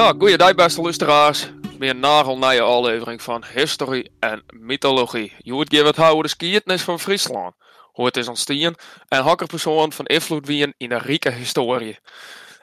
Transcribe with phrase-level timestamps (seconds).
[0.00, 1.50] Ja, goeiedag beste luisteraars.
[1.78, 5.32] Weer een nagelnije aflevering van History en Mythologie.
[5.38, 7.54] Je geven het houden de skiertnis van Friesland.
[7.92, 8.74] Hoe het is ontstaan
[9.08, 11.98] en hakkerpersoon van invloed wie in een rijke historie.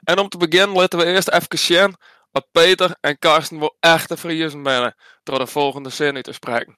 [0.03, 1.95] En om te beginnen laten we eerst even zien
[2.31, 6.77] wat Peter en Karsten wel echte Friesen zijn door de volgende zin uit te spreken.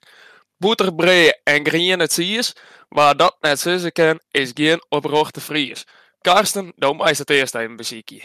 [0.57, 2.55] Boeterbreien en grien het zies,
[2.89, 5.85] waar dat net zussen kan, is geen oprochte Fries.
[6.21, 8.21] Karsten, dan mij het eerst even beziekje.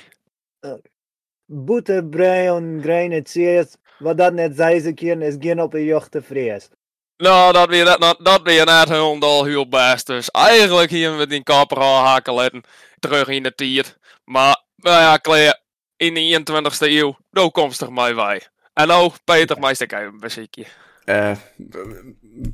[1.55, 6.23] Boeterbrei en greine zees, wat dat net zei ze keer is geen op een jochte
[6.23, 6.69] vrees.
[7.17, 10.07] Nou, dat weer net, dat, dat weer net helemaal heel best.
[10.07, 12.63] Dus eigenlijk hier we die kapper al haken laten
[12.99, 13.99] terug in de tijd.
[14.25, 15.61] Maar, nou ja, Claire,
[15.97, 17.17] in de 21ste eeuw,
[17.51, 18.43] komt er mij bij.
[18.73, 20.65] En nou, Peter, mij stek even een beziekje.
[21.05, 21.37] Eh,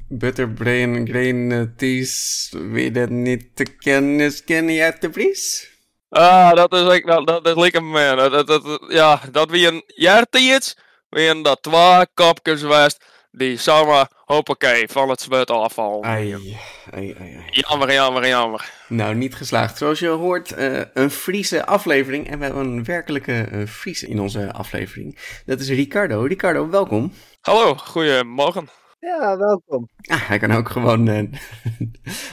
[0.09, 5.70] Butterbrain Grain Teas, wie dat niet te kennen is, ken je uit de Vries?
[6.11, 8.17] Ah, dat is ik, dat, dat is lekker man.
[8.17, 10.77] Dat, dat, ja, dat wie een jaar tijd,
[11.09, 16.05] weer dat twee kopjes west, die samen, hoppakee, van het zwet afvallen.
[16.05, 16.57] Ai, ai,
[16.95, 17.43] ai, ai.
[17.51, 18.71] Jammer, jammer, jammer.
[18.89, 19.79] Nou, niet geslaagd.
[19.79, 22.31] Zoals je hoort, eh, een Friese aflevering.
[22.31, 25.19] En we hebben een werkelijke eh Friese in onze aflevering.
[25.47, 26.23] Dat is Ricardo.
[26.23, 27.13] Ricardo, welkom.
[27.41, 28.69] Hallo, goedemorgen.
[29.01, 29.89] Ja, welkom.
[30.03, 31.25] Ah, hij kan ook gewoon eh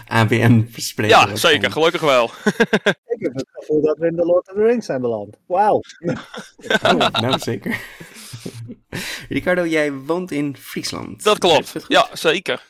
[0.20, 1.18] ABN spreken.
[1.18, 2.26] Ja, zeker, gelukkig wel.
[3.17, 5.38] Ik heb het gevoel dat we in de Lord of the Rings zijn beland.
[5.48, 5.82] Wauw.
[6.83, 7.80] Oh, nou, zeker.
[9.30, 11.23] Ricardo, jij woont in Friesland.
[11.23, 11.73] Dat klopt.
[11.88, 12.66] Ja, zeker.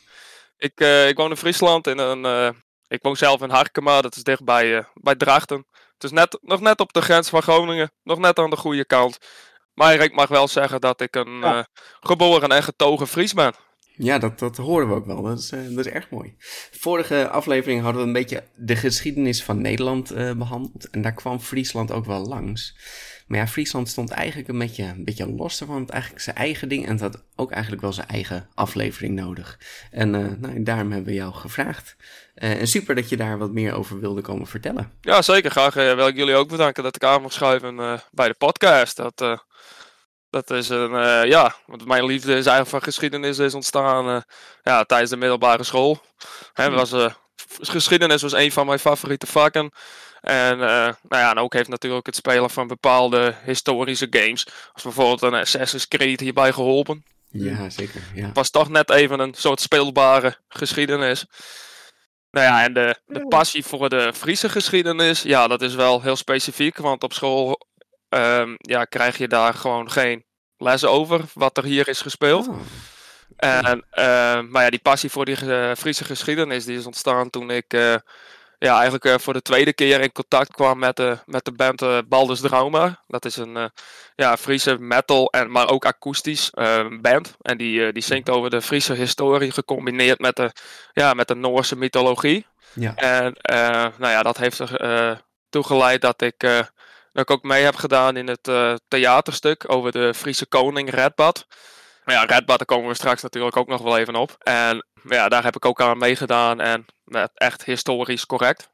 [0.56, 2.24] Ik, eh, ik woon in Friesland in een.
[2.24, 2.50] eh,
[2.88, 5.66] ik woon zelf in Harkema, dat is dichtbij eh, bij Drachten.
[5.94, 8.84] Het is net, nog net op de grens van Groningen, nog net aan de goede
[8.84, 9.18] kant.
[9.74, 11.58] Maar ik mag wel zeggen dat ik een Ja.
[11.58, 11.64] eh,
[12.00, 13.52] geboren en getogen Fries ben.
[13.98, 15.22] Ja, dat, dat horen we ook wel.
[15.22, 16.34] Dat is, eh, dat is erg mooi.
[16.70, 20.90] Vorige aflevering hadden we een beetje de geschiedenis van Nederland eh, behandeld.
[20.90, 22.76] En daar kwam Friesland ook wel langs.
[23.28, 25.80] Maar ja, Friesland stond eigenlijk een beetje, een beetje los ervan.
[25.80, 26.86] Het eigenlijk zijn eigen ding.
[26.86, 29.58] En het had ook eigenlijk wel zijn eigen aflevering nodig.
[29.90, 31.96] En eh, nou, daarom hebben we jou gevraagd.
[32.34, 34.92] En super dat je daar wat meer over wilde komen vertellen.
[35.00, 35.50] Ja, zeker.
[35.50, 38.96] Graag eh, wil ik jullie ook bedanken dat ik aan mag schuiven bij de podcast.
[38.96, 39.46] Dat,
[40.30, 44.20] dat is een, eh, ja, want mijn liefde is eigenlijk van geschiedenis is ontstaan eh,
[44.62, 46.00] ja, tijdens de middelbare school.
[46.52, 47.12] Hè, was, eh,
[47.60, 49.72] geschiedenis was een van mijn favoriete vakken.
[50.20, 54.82] En, eh, nou ja, en ook heeft natuurlijk het spelen van bepaalde historische games, als
[54.82, 57.04] bijvoorbeeld een Assassin's Creed hierbij geholpen.
[57.30, 58.02] Ja, zeker.
[58.14, 58.30] Ja.
[58.32, 61.26] was toch net even een soort speelbare geschiedenis.
[62.30, 66.16] Nou ja, en de, de passie voor de Friese geschiedenis, ja, dat is wel heel
[66.16, 66.76] specifiek.
[66.76, 67.67] Want op school
[68.08, 70.24] ehm, ja, krijg je daar gewoon geen
[70.56, 72.48] les over wat er hier is gespeeld.
[72.48, 72.60] Oh,
[73.36, 75.36] En, ehm, maar ja, die passie voor die
[75.76, 77.94] Friese geschiedenis, die is ontstaan toen ik eh,
[78.58, 81.82] ja, eigenlijk eh, voor de tweede keer in contact kwam met de, met de band
[81.82, 83.02] eh Baldus Drauma.
[83.06, 83.70] Dat is een
[84.14, 87.36] ja, Friese metal, en, maar ook akoestisch eh, band.
[87.40, 90.52] En die, die zingt over de Friese historie gecombineerd met de,
[90.92, 92.46] ja, met de Noorse mythologie.
[92.74, 92.94] ja.
[92.94, 93.36] En
[93.98, 96.66] nou ja, dat heeft er toe geleid dat ik,
[97.18, 101.46] dat ik ook mee heb gedaan in het eh, theaterstuk over de Friese koning Redbad.
[102.04, 104.36] Maar ja, Redbad, daar komen we straks natuurlijk ook nog wel even op.
[104.38, 106.84] En ja, daar heb ik ook aan meegedaan en
[107.34, 108.70] echt historisch correct.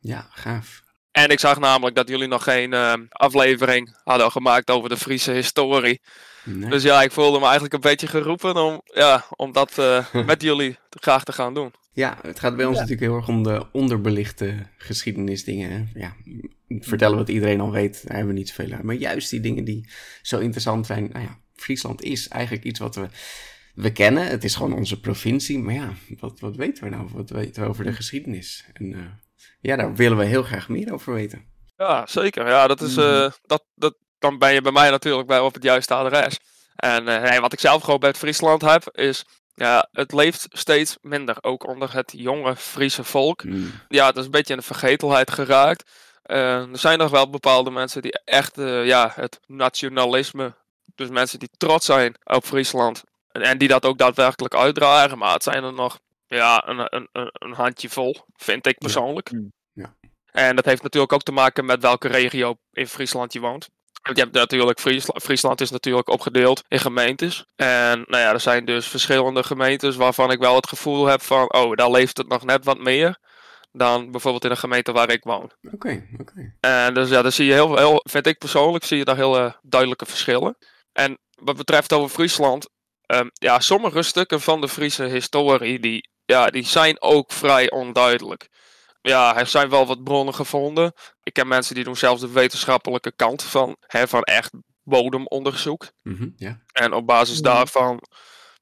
[0.00, 0.82] ja, gaaf.
[1.10, 5.32] En ik zag namelijk dat jullie nog geen eh, aflevering hadden gemaakt over de Friese
[5.32, 6.00] historie.
[6.42, 6.70] Nee.
[6.70, 10.42] Dus ja, ik voelde me eigenlijk een beetje geroepen om, ja, om dat eh, met
[10.42, 11.74] jullie graag te gaan doen.
[11.94, 12.80] Ja, het gaat bij ons Ja.
[12.80, 15.70] natuurlijk heel erg om de onderbelichte geschiedenisdingen.
[15.70, 16.00] hè.
[16.00, 16.14] Ja,
[16.80, 18.86] vertellen wat iedereen al weet, daar hebben we niet zoveel aan.
[18.86, 19.88] Maar juist die dingen die
[20.22, 21.08] zo interessant zijn.
[21.12, 23.06] Nou ja, Friesland is eigenlijk iets wat we,
[23.74, 24.26] we kennen.
[24.26, 25.58] Het is gewoon onze provincie.
[25.58, 27.08] Maar ja, wat, wat weten we nou?
[27.12, 28.64] Wat weten we over de geschiedenis?
[28.72, 29.00] En eh,
[29.60, 31.44] ja, daar willen we heel graag meer over weten.
[31.76, 32.46] Ja, zeker.
[32.48, 35.62] Ja, dat is, eh, dat, dat, dan ben je bij mij natuurlijk wel op het
[35.62, 36.38] juiste adres.
[36.76, 39.24] En eh, nee, wat ik zelf gewoon bij het Friesland heb, is
[39.54, 41.36] ja, het leeft steeds minder.
[41.40, 43.42] Ook onder het jonge Friese volk.
[43.42, 43.72] Hmm.
[43.88, 45.90] Ja, het is een beetje in de vergetelheid geraakt.
[46.22, 50.54] Eh, er zijn nog wel bepaalde mensen die echt eh, ja, het nationalisme,
[50.94, 53.02] dus mensen die trots zijn op Friesland,
[53.32, 55.18] En, en die dat ook daadwerkelijk uitdragen.
[55.18, 59.32] Maar het zijn er nog ja, een, een, een, een handje vol, vind ik persoonlijk.
[59.32, 59.52] Mm.
[59.72, 59.94] Ja.
[60.30, 63.68] En dat heeft natuurlijk ook te maken met welke regio in Friesland je woont.
[64.12, 67.44] Je hebt natuurlijk, Friesland, Friesland is natuurlijk opgedeeld in gemeentes.
[67.56, 71.52] En nou ja, er zijn dus verschillende gemeentes waarvan ik wel het gevoel heb van,
[71.52, 73.18] oh, daar leeft het nog net wat meer
[73.72, 75.50] dan bijvoorbeeld in de gemeente waar ik woon.
[75.72, 76.54] Oké, oké.
[76.60, 79.54] En dus ja, dan zie je heel, heel vind ik persoonlijk, zie je daar heel
[79.62, 80.56] duidelijke verschillen.
[80.92, 82.68] En wat betreft over Friesland,
[83.06, 88.48] ehm, ja, sommige stukken van de Friese historie, die, ja, die zijn ook vrij onduidelijk.
[89.08, 90.92] Ja, er zijn wel wat bronnen gevonden.
[91.22, 94.50] Ik ken mensen die doen zelfs de wetenschappelijke kant van, hè, van echt
[94.82, 95.90] bodemonderzoek.
[96.02, 96.60] Mhm, ja.
[96.72, 98.02] En op basis daarvan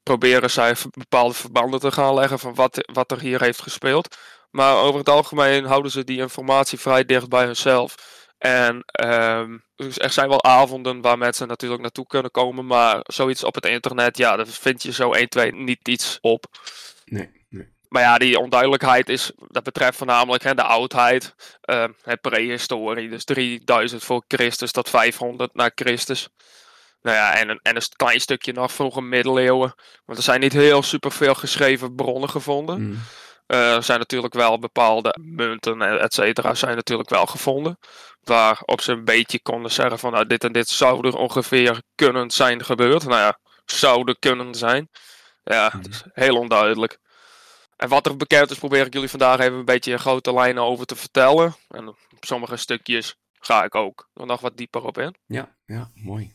[0.03, 4.17] proberen zij bepaalde verbanden te gaan leggen van wat, wat er hier heeft gespeeld.
[4.51, 7.95] Maar over het algemeen houden ze die informatie vrij dicht bij hunzelf.
[8.39, 12.67] En ehm, dus er zijn wel avonden waar mensen natuurlijk naartoe kunnen komen.
[12.67, 16.45] Maar zoiets op het internet, ja, daar vind je zo 1, 2 niet iets op.
[17.05, 17.42] Nee.
[17.93, 23.25] Maar ja, die onduidelijkheid is, dat betreft voornamelijk hè, de oudheid, eh, het prehistorie, dus
[23.25, 26.29] 3000 voor Christus tot 500 na Christus.
[27.03, 29.75] Nou ja, en een, en een klein stukje nog vroege middeleeuwen.
[30.05, 32.81] Want er zijn niet heel superveel geschreven bronnen gevonden.
[32.83, 32.99] Mm.
[33.47, 37.79] Eh, er zijn natuurlijk wel bepaalde munten, en et cetera, zijn natuurlijk wel gevonden.
[38.21, 42.31] Waarop ze een beetje konden zeggen van nou, dit en dit zou er ongeveer kunnen
[42.31, 43.05] zijn gebeurd.
[43.05, 44.89] Nou ja, zouden kunnen zijn.
[45.45, 47.01] Ja, het is heel onduidelijk.
[47.83, 50.63] En wat er bekend is, probeer ik jullie vandaag even een beetje in grote lijnen
[50.63, 51.55] over te vertellen.
[51.69, 55.15] En op sommige stukjes ga ik ook er nog wat dieper op in.
[55.27, 56.33] Ja, ja, mooi.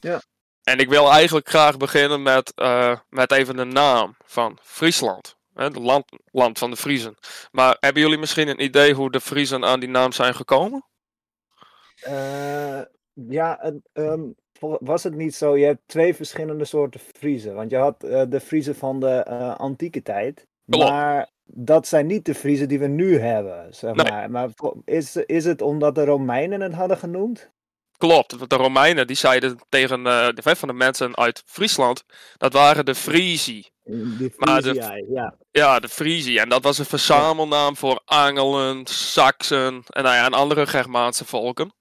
[0.64, 5.38] En ik wil eigenlijk graag beginnen met, eh, met even de naam van Friesland.
[5.54, 7.16] Het land, land van de Friezen.
[7.52, 10.86] Maar hebben jullie misschien een idee hoe de Friezen aan die naam zijn gekomen?
[12.02, 12.82] Eh,
[13.14, 14.22] ja, ehm,
[14.80, 15.58] was het niet zo?
[15.58, 17.56] Je hebt twee verschillende soorten Friezen.
[17.56, 20.48] Want je had eh, de Friezen van de eh, antieke tijd.
[20.70, 20.90] Klopt.
[20.90, 23.74] Maar dat zijn niet de Friezen die we nu hebben.
[23.76, 24.12] Zeg Nee.
[24.12, 24.32] maar.
[24.32, 24.50] maar
[24.86, 27.52] is, is het omdat de Romeinen het hadden genoemd?
[27.98, 32.04] Klopt, de Romeinen die zeiden tegen eh, de van de mensen uit Friesland,
[32.38, 33.70] dat waren de Friesi.
[33.84, 35.36] De- ja.
[35.52, 36.38] Ja, de Friesi.
[36.38, 41.74] En dat was een verzamelnaam voor Angelen, Saksen en, nou ja, en andere Germaanse volken.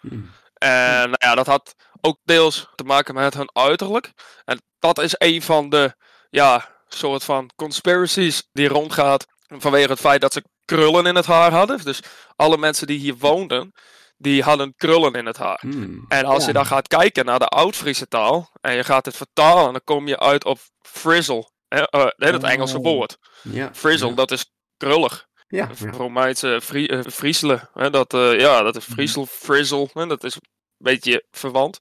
[0.00, 0.30] Mm.
[0.54, 4.12] En nou ja, dat had ook deels te maken met hun uiterlijk.
[4.44, 5.94] En dat is een van de,
[6.30, 11.52] ja, soort van conspiracies die rondgaat vanwege het feit dat ze krullen in het haar
[11.52, 11.84] hadden.
[11.84, 12.00] Dus
[12.36, 13.72] alle mensen die hier woonden,
[14.16, 15.62] die hadden krullen in het haar.
[15.66, 16.04] Mm.
[16.08, 16.46] En als Ja.
[16.46, 20.08] je dan gaat kijken naar de oud-Friese taal en je gaat het vertalen, dan kom
[20.08, 21.50] je uit op frizzle.
[21.68, 22.82] Hè, eh, hè, dat Engelse Oh.
[22.82, 23.16] woord.
[23.42, 23.70] Ja.
[23.74, 24.14] Frizzle, ja.
[24.14, 25.26] dat is krullig.
[25.46, 25.90] Ja, ja.
[25.90, 27.70] Romeinse Frie, eh, Frieselen.
[27.74, 29.88] Hè, dat, eh, ja, dat is Friesel, Frizzle.
[29.92, 30.40] Hè, dat is een
[30.78, 31.80] beetje verwant.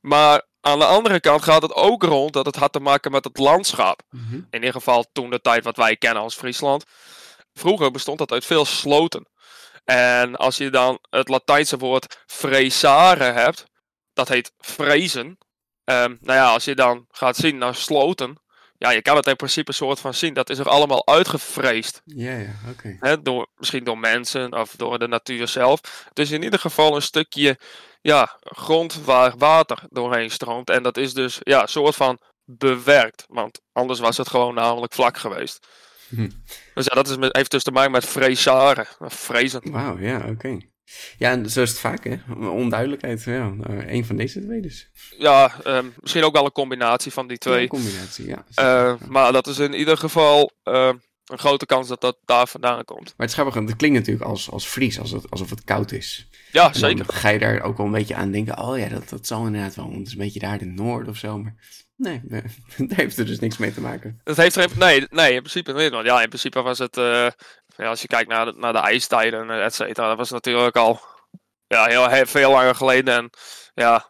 [0.00, 3.24] Maar aan de andere kant gaat het ook rond dat het had te maken met
[3.24, 4.02] het landschap.
[4.10, 4.34] Mhm.
[4.34, 6.84] In ieder geval toen de tijd wat wij kennen als Friesland.
[7.52, 9.28] Vroeger bestond dat uit veel sloten.
[9.84, 13.64] En als je dan het Latijnse woord fresare hebt,
[14.12, 15.38] dat heet frezen.
[15.84, 18.42] Ehm, nou ja, als je dan gaat zien naar sloten,
[18.78, 20.34] ja, je kan het in principe soort van zien.
[20.34, 22.02] Dat is er allemaal uitgevreesd.
[22.04, 23.18] Ja, ja, oké.
[23.22, 26.04] Door, misschien door mensen of door de natuur zelf.
[26.08, 27.58] Het is in ieder geval een stukje
[28.00, 30.70] ja, grond waar water doorheen stroomt.
[30.70, 33.24] En dat is dus ja, soort van bewerkt.
[33.28, 35.66] Want anders was het gewoon namelijk vlak geweest.
[36.08, 36.28] Hm.
[36.74, 38.86] Dus ja, dat is met, heeft dus te maken met fresaren.
[39.08, 39.70] Frezen.
[39.70, 40.58] Wauw, ja, oké.
[41.18, 42.16] Ja, en zo is het vaak, hè?
[42.48, 43.52] Onduidelijkheid, ja.
[43.70, 44.88] Uh, een van deze twee dus.
[45.18, 47.62] Ja, ehm, misschien ook wel een combinatie van die Ja, twee.
[47.62, 48.44] een combinatie, ja.
[48.54, 50.90] Eh, maar dat is in ieder geval eh,
[51.24, 53.04] een grote kans dat dat daar vandaan komt.
[53.04, 55.64] Maar het is grappig, want het klinkt natuurlijk als, als Fries, als het, alsof het
[55.64, 56.28] koud is.
[56.52, 57.06] Ja, En zeker.
[57.06, 59.46] Dan ga je daar ook wel een beetje aan denken, oh ja, dat, dat zal
[59.46, 61.38] inderdaad wel, want het is een beetje daar in het noorden of zo.
[61.38, 61.54] Maar
[61.96, 62.42] nee, nee,
[62.88, 64.20] daar heeft er dus niks mee te maken.
[64.24, 65.90] Het heeft er nee, nee, in principe niet.
[65.90, 67.26] Want ja, in principe was het, eh,
[67.78, 70.76] ja, als je kijkt naar de, naar de ijstijden, eh, et cetera, dat was natuurlijk
[70.76, 71.00] al
[71.66, 73.14] ja, heel, heel veel langer geleden.
[73.14, 73.30] En
[73.74, 74.06] ja,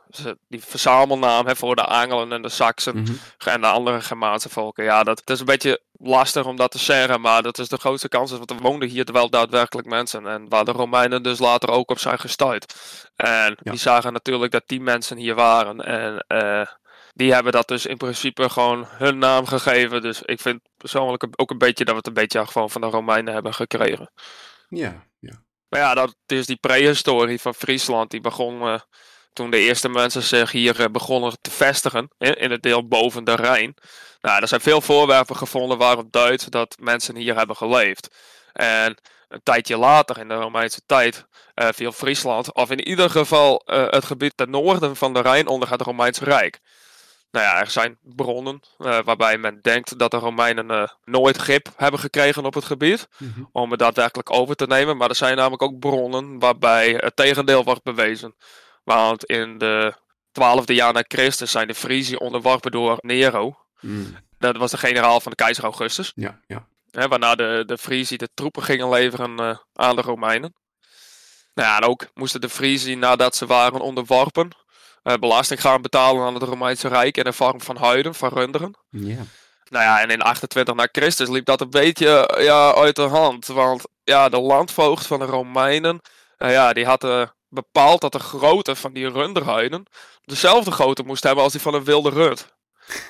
[0.49, 3.13] die verzamelnaam hè, voor de Angelen en de Saksen Mhm.
[3.45, 6.79] en de andere Germaanse volken, ja, dat, het is een beetje lastig om dat te
[6.79, 10.27] zeggen, maar dat is de grootste kans, want er woonden hier wel daadwerkelijk mensen.
[10.27, 12.75] En waar de Romeinen dus later ook op zijn gestuurd.
[13.17, 13.71] En Ja.
[13.71, 15.81] die zagen natuurlijk dat die mensen hier waren.
[15.81, 16.67] En eh,
[17.19, 20.03] die hebben dat dus in principe gewoon hun naam gegeven.
[20.03, 22.87] Dus ik vind persoonlijk ook een beetje dat we het een beetje gewoon van de
[22.87, 24.11] Romeinen hebben gekregen.
[24.69, 25.43] Ja, ja.
[25.69, 28.11] Maar ja, dat is die prehistorie van Friesland.
[28.11, 28.81] Die begon eh,
[29.33, 32.09] toen de eerste mensen zich hier eh, begonnen te vestigen.
[32.19, 33.75] In, in het deel boven de Rijn.
[34.21, 38.15] Nou, er zijn veel voorwerpen gevonden waarop duidt dat mensen hier hebben geleefd.
[38.53, 38.99] En
[39.29, 44.05] een tijdje later, in de Romeinse tijd, eh, viel Friesland, of in ieder geval het
[44.05, 46.61] gebied ten noorden van de Rijn, onder het Romeinse Rijk.
[47.31, 51.69] Nou ja, er zijn bronnen eh, waarbij men denkt dat de Romeinen eh, nooit grip
[51.77, 53.43] hebben gekregen op het gebied Mhm.
[53.53, 54.97] om het daadwerkelijk over te nemen.
[54.97, 58.35] Maar er zijn namelijk ook bronnen waarbij het tegendeel wordt bewezen.
[58.85, 59.95] Want in de
[60.33, 63.57] 12e jaar na Christus zijn de Friezië onderworpen door Nero.
[63.81, 64.17] Mm.
[64.39, 66.13] Dat was de generaal van de keizer Augustus.
[66.15, 66.67] Ja, ja.
[66.91, 70.55] Hè, waarna de, de Friezië de troepen gingen leveren eh, aan de Romeinen.
[71.55, 74.51] Nou ja, en ook moesten de Friezië nadat ze waren onderworpen
[75.17, 78.75] belasting gaan betalen aan het Romeinse Rijk in de vorm van huiden, van runderen.
[78.91, 79.17] Ja.
[79.71, 83.03] Nou ja, en in 28 na Christus liep dat een beetje eh, ja, uit de
[83.03, 83.47] hand.
[83.47, 86.01] Want ja, de landvoogd van de Romeinen,
[86.37, 89.87] eh, ja, die had eh, bepaald dat de grootte van die runderhuiden
[90.25, 92.57] dezelfde grootte moest hebben als die van een wilde rund.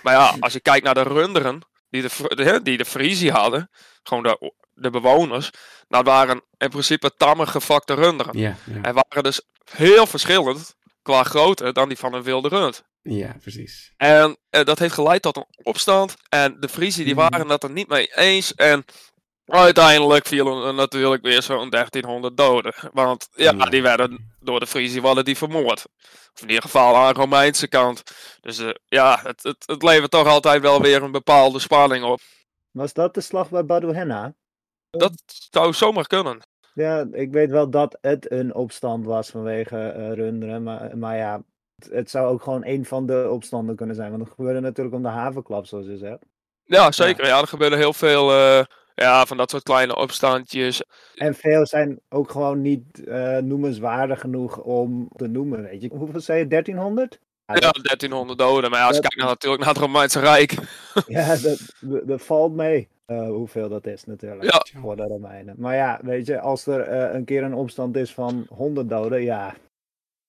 [0.02, 3.70] Maar ja, als je kijkt naar de runderen die de, de, die de Friezië hadden,
[4.02, 5.50] gewoon de, de bewoners,
[5.88, 8.38] dat waren in principe tamme gefakte runderen.
[8.38, 8.82] Ja, ja.
[8.82, 9.40] En waren dus
[9.70, 10.74] heel verschillend
[11.08, 12.82] qua grootte dan die van een wilde rund.
[13.02, 13.92] ja, precies.
[13.96, 16.16] En eh, dat heeft geleid tot een opstand.
[16.28, 17.28] En de Friesen die Mhm.
[17.30, 18.54] waren het er niet mee eens.
[18.54, 18.84] En
[19.44, 22.74] uiteindelijk vielen er natuurlijk weer zo'n 1300 doden.
[22.92, 25.86] Want ja, die werden door de Friesen worden die vermoord.
[26.34, 28.02] Of in ieder geval aan de Romeinse kant.
[28.40, 32.20] Dus eh, ja, het, het, het levert toch altijd wel weer een bepaalde spanning op.
[32.70, 34.34] Was dat de slag bij Baduhenna?
[34.90, 35.12] Dat
[35.50, 36.42] zou zomaar kunnen.
[36.78, 40.62] Ja, ik weet wel dat het een opstand was vanwege eh, runderen.
[40.62, 41.42] Maar, maar ja,
[41.78, 44.10] het, het zou ook gewoon een van de opstanden kunnen zijn.
[44.10, 46.24] Want er gebeurde natuurlijk om de havenklap, zoals je zegt.
[46.64, 47.26] Ja, zeker.
[47.26, 50.84] Ja, er gebeuren heel veel eh, ja, van dat soort kleine opstandjes.
[51.14, 55.90] En veel zijn ook gewoon niet eh, noemenswaardig genoeg om te noemen, weet je.
[55.94, 56.46] Hoeveel zei je?
[56.46, 57.20] 1300?
[57.48, 58.70] Ja, Ja, dat, 1300 doden.
[58.70, 60.52] Maar als je dat- kijkt naar, natuurlijk naar het Romeinse Rijk.
[61.06, 61.58] ja, dat,
[62.06, 62.88] dat- valt mee.
[63.06, 64.42] eh, hoeveel dat is natuurlijk.
[64.52, 65.54] Ja, Voor de Romeinen.
[65.58, 69.22] Maar ja, weet je, als er eh, een keer een opstand is van 100 doden,
[69.22, 69.54] ja.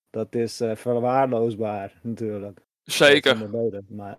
[0.09, 2.59] Dat is eh, verwaarloosbaar natuurlijk.
[2.83, 3.31] zeker.
[3.37, 4.17] 100 doden, maar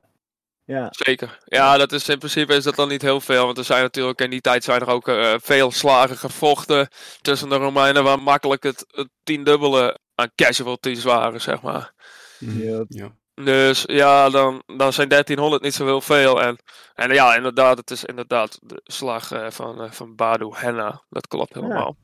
[0.64, 0.88] ja.
[0.90, 1.38] Zeker.
[1.45, 3.45] Ja, dat is in principe is dat dan niet heel veel.
[3.45, 5.11] Want er zijn natuurlijk in die tijd zijn er ook
[5.42, 6.88] veel slagen gevochten
[7.21, 11.92] tussen de Romeinen waar makkelijk het, het tiendubbele aan casualties waren, zeg maar.
[12.40, 12.59] Mhm.
[12.62, 12.85] Ja.
[12.88, 13.18] Ja.
[13.35, 16.42] Dus ja, dan, dan zijn 1300 niet zo heel veel.
[16.42, 16.59] En,
[16.94, 21.02] en ja, inderdaad, het is inderdaad de slag eh, van, uh, van Badu Henna.
[21.09, 21.97] Dat klopt helemaal.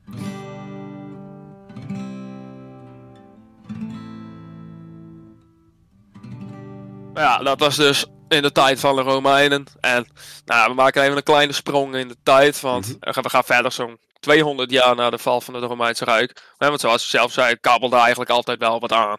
[7.13, 9.65] Maar ja, dat was dus in de tijd van de Romeinen.
[9.79, 10.07] En
[10.45, 12.59] nou, we maken even een kleine sprong in de tijd.
[12.61, 12.95] Want Mhm.
[12.99, 16.53] we gaan- we gaan verder zo'n 200 jaar na de val van het Romeinse Rijk.
[16.57, 19.17] Ja, want zoals je zelf zei, kabbelde eigenlijk altijd wel wat aan.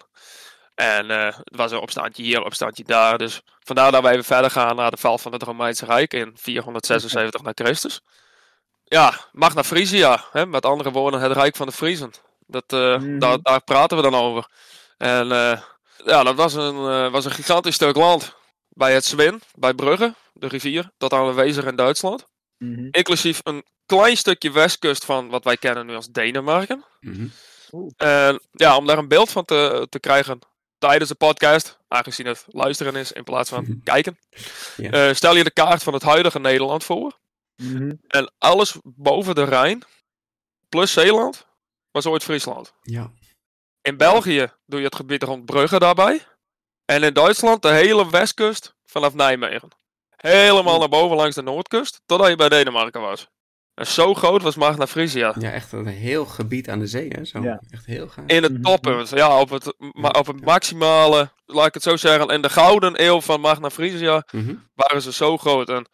[0.78, 3.18] En eh, het was een opstandje hier, een opstandje daar.
[3.18, 6.32] Dus vandaar dat we even verder gaan naar de val van het Romeinse Rijk in
[6.34, 8.00] 476 na Christus.
[8.84, 12.10] Ja, Magna Frisia, hè, met andere woorden het Rijk van de Friezen.
[12.46, 13.18] Dat, eh, Mhm.
[13.18, 14.46] daar, daar praten we dan over.
[14.96, 15.60] En eh,
[16.04, 18.34] ja, dat was een, eh, was een gigantisch stuk land.
[18.68, 22.26] Bij het Zwin, bij Brugge, de rivier, tot aan de Wezer in Duitsland.
[22.58, 22.88] Mhm.
[22.90, 26.84] Inclusief een klein stukje westkust van wat wij kennen nu als Denemarken.
[27.00, 27.26] Mhm.
[27.96, 30.38] En ja, om daar een beeld van te, te krijgen
[30.78, 34.18] tijdens de podcast, aangezien het luisteren is in plaats van kijken,
[34.76, 34.90] Ja.
[34.90, 37.18] eh, stel je de kaart van het huidige Nederland voor.
[37.62, 37.92] Mhm.
[38.06, 39.82] En alles boven de Rijn,
[40.68, 41.46] plus Zeeland,
[41.90, 42.74] was ooit Friesland.
[42.82, 43.12] Ja.
[43.82, 46.26] In België doe je het gebied rond Brugge daarbij.
[46.84, 49.68] En in Duitsland de hele westkust vanaf Nijmegen.
[50.16, 53.28] Helemaal naar boven langs de noordkust, totdat je bij Denemarken was.
[53.78, 55.34] En zo groot was Magna Frisia.
[55.38, 57.24] ja, echt een heel gebied aan de zee, hè?
[57.24, 57.40] Zo.
[57.42, 57.62] Ja.
[57.70, 58.24] Echt heel gaaf.
[58.26, 58.62] In het Mhm.
[58.62, 62.50] toppunt, ja, op het, ma- op het maximale, laat ik het zo zeggen, in de
[62.50, 64.54] gouden eeuw van Magna Frisia Mhm.
[64.74, 65.68] waren ze zo groot.
[65.68, 65.86] En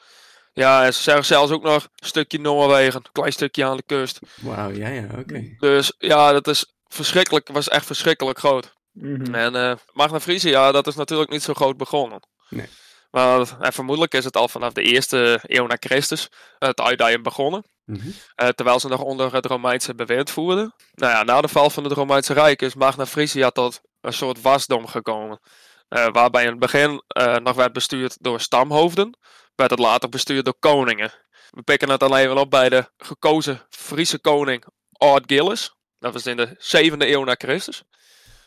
[0.52, 4.18] ja, ze zeggen zelfs ook nog een stukje Noorwegen, een klein stukje aan de kust.
[4.40, 5.54] Wauw, ja, ja, oké.
[5.58, 8.72] Dus ja, dat is verschrikkelijk, was echt verschrikkelijk groot.
[8.92, 9.34] Mhm.
[9.34, 12.28] En eh Magna Frisia, dat is natuurlijk niet zo groot begonnen.
[12.48, 12.66] Nee.
[13.10, 17.64] Maar en vermoedelijk is het al vanaf de eerste eeuw na Christus het uitdijen begonnen.
[17.84, 18.08] Mhm.
[18.34, 20.74] eh, terwijl ze nog onder het Romeinse bewind voerden.
[20.94, 24.40] Nou ja, na de val van het Romeinse Rijk is Magna Frisia tot een soort
[24.42, 25.40] wasdom gekomen.
[25.88, 29.18] Eh, waarbij in het begin eh, nog werd bestuurd door stamhoofden,
[29.54, 31.12] werd het later bestuurd door koningen.
[31.50, 35.74] We pikken het dan even op bij de gekozen Friese koning Ard Gilles.
[35.98, 37.82] Dat was in de 7e eeuw na Christus.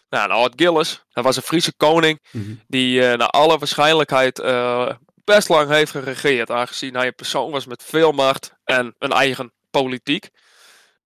[0.09, 2.53] Nou, en Ard Gilles, dat was een Friese koning Mhm.
[2.67, 4.39] die naar alle waarschijnlijkheid
[5.27, 9.53] best lang heeft geregeerd, aangezien hij een persoon was met veel macht en een eigen
[9.71, 10.29] politiek.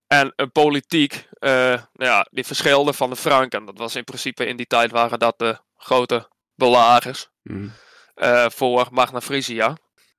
[0.06, 1.50] En een politiek, eh,
[1.92, 3.64] nou ja, die verschilde van de Franken.
[3.64, 7.68] Dat was in principe in die tijd waren dat de grote belagers Mhm.
[8.14, 9.76] eh, voor Magna Frisia.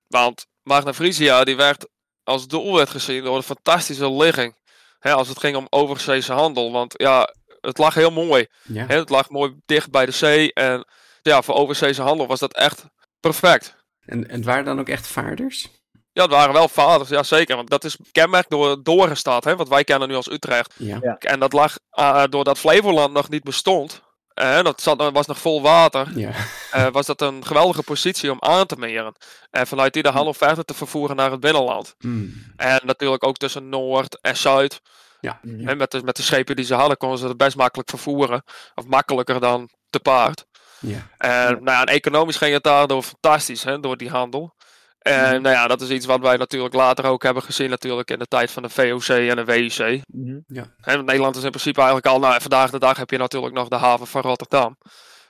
[0.08, 1.88] Want Magna Frisia die werd
[2.24, 4.56] als doel werd gezien door een fantastische ligging.
[5.00, 6.72] Hè, als het ging om overzeese handel.
[6.72, 8.48] Want ja, het lag heel mooi.
[8.64, 8.86] Ja.
[8.86, 10.88] Hè, het lag mooi dicht bij de zee en
[11.22, 12.84] ja, voor overzeese handel was dat echt
[13.20, 13.76] perfect.
[14.06, 15.70] En, en het waren dan ook echt vaarders?
[16.12, 17.56] Ja, het waren wel vaders, ja zeker.
[17.56, 20.74] Want dat is kenmerk door Dorenstad, hè, wat wij kennen nu als Utrecht.
[20.78, 21.00] Ja.
[21.02, 21.18] Ja.
[21.18, 24.02] En dat lag uh, doordat Flevoland nog niet bestond.
[24.34, 26.12] En dat zat, was nog vol water.
[26.16, 26.32] Ja.
[26.76, 29.16] Uh, was dat een geweldige positie om aan te meren.
[29.50, 31.96] En vanuit die de handel verder te vervoeren naar het binnenland.
[32.00, 32.34] Mm.
[32.56, 34.82] En natuurlijk ook tussen Noord en Zuid.
[35.20, 35.40] Ja.
[35.42, 38.44] En met, de, met de schepen die ze hadden, konden ze het best makkelijk vervoeren.
[38.76, 40.46] Of makkelijker dan te paard.
[40.84, 41.08] Ja.
[41.18, 44.54] En, nou ja, en economisch ging het daardoor fantastisch, hè, door die handel.
[45.00, 48.20] En nou ja, dat is iets wat wij natuurlijk later ook hebben gezien, natuurlijk in
[48.20, 50.02] de tijd van de VOC en de WUC.
[50.08, 50.64] Mhm.
[50.82, 53.54] Hè, want Nederland is in principe eigenlijk al, nou vandaag de dag heb je natuurlijk
[53.54, 54.78] nog de haven van Rotterdam.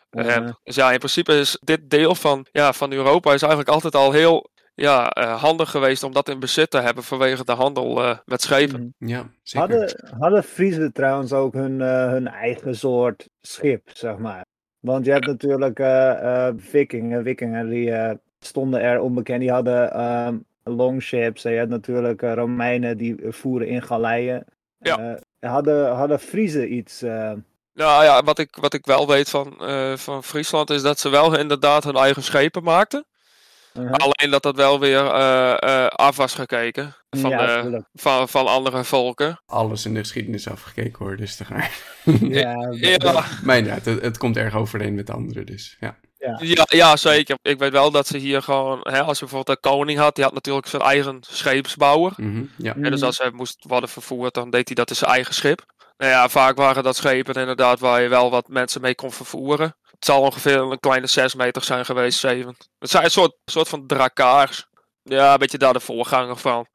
[0.09, 3.95] En, dus ja, in principe is dit deel van, ja, van Europa is eigenlijk altijd
[3.95, 8.03] al heel ja, uh, handig geweest om dat in bezit te hebben vanwege de handel
[8.03, 8.93] uh, met schepen.
[8.97, 9.09] Mhm.
[9.09, 9.69] Ja, zeker.
[9.69, 14.45] Hadden, hadden Friesen trouwens ook hun, uh, hun eigen soort schip, zeg maar?
[14.83, 17.93] Want je hebt natuurlijk uh, vikingen, vikingen die
[18.39, 19.39] stonden er onbekend.
[19.39, 21.45] Die hadden um, longships.
[21.45, 24.45] En je hebt natuurlijk Romeinen die voeren in galeien.
[24.79, 25.19] Ja.
[25.39, 27.01] Hadden, hadden Friesen iets.
[27.01, 29.55] Nou ja, wat ik, wat ik wel weet van,
[29.97, 33.05] van Friesland is dat ze wel inderdaad hun eigen schepen maakten.
[33.73, 33.91] Uh-huh.
[33.91, 35.09] Alleen dat dat wel weer
[35.89, 39.41] af was gekeken van, ja, de, van, van andere volken.
[39.45, 41.63] Alles in de geschiedenis afgekeken hoor, dus te gaan.
[42.29, 43.25] ja, ja.
[43.43, 45.99] Maar inderdaad, het, het komt erg overeen met de anderen, dus ja.
[46.17, 46.37] Ja.
[46.39, 47.37] Ja, ja, zeker.
[47.41, 50.23] Ik weet wel dat ze hier gewoon, hè, als je bijvoorbeeld de koning had, die
[50.23, 52.13] had natuurlijk zijn eigen scheepsbouwer.
[52.17, 52.75] Mm -hmm, ja.
[52.75, 55.65] En dus als hij moest worden vervoerd, dan deed hij dat in zijn eigen schip.
[55.97, 59.75] Nou ja, vaak waren dat schepen inderdaad waar je wel wat mensen mee kon vervoeren.
[59.81, 62.55] Het zal ongeveer een kleine 6 meter zijn geweest, 7.
[62.79, 64.65] Het zijn een soort, soort van drakaars.
[65.03, 66.67] Ja, een beetje daar de voorganger van.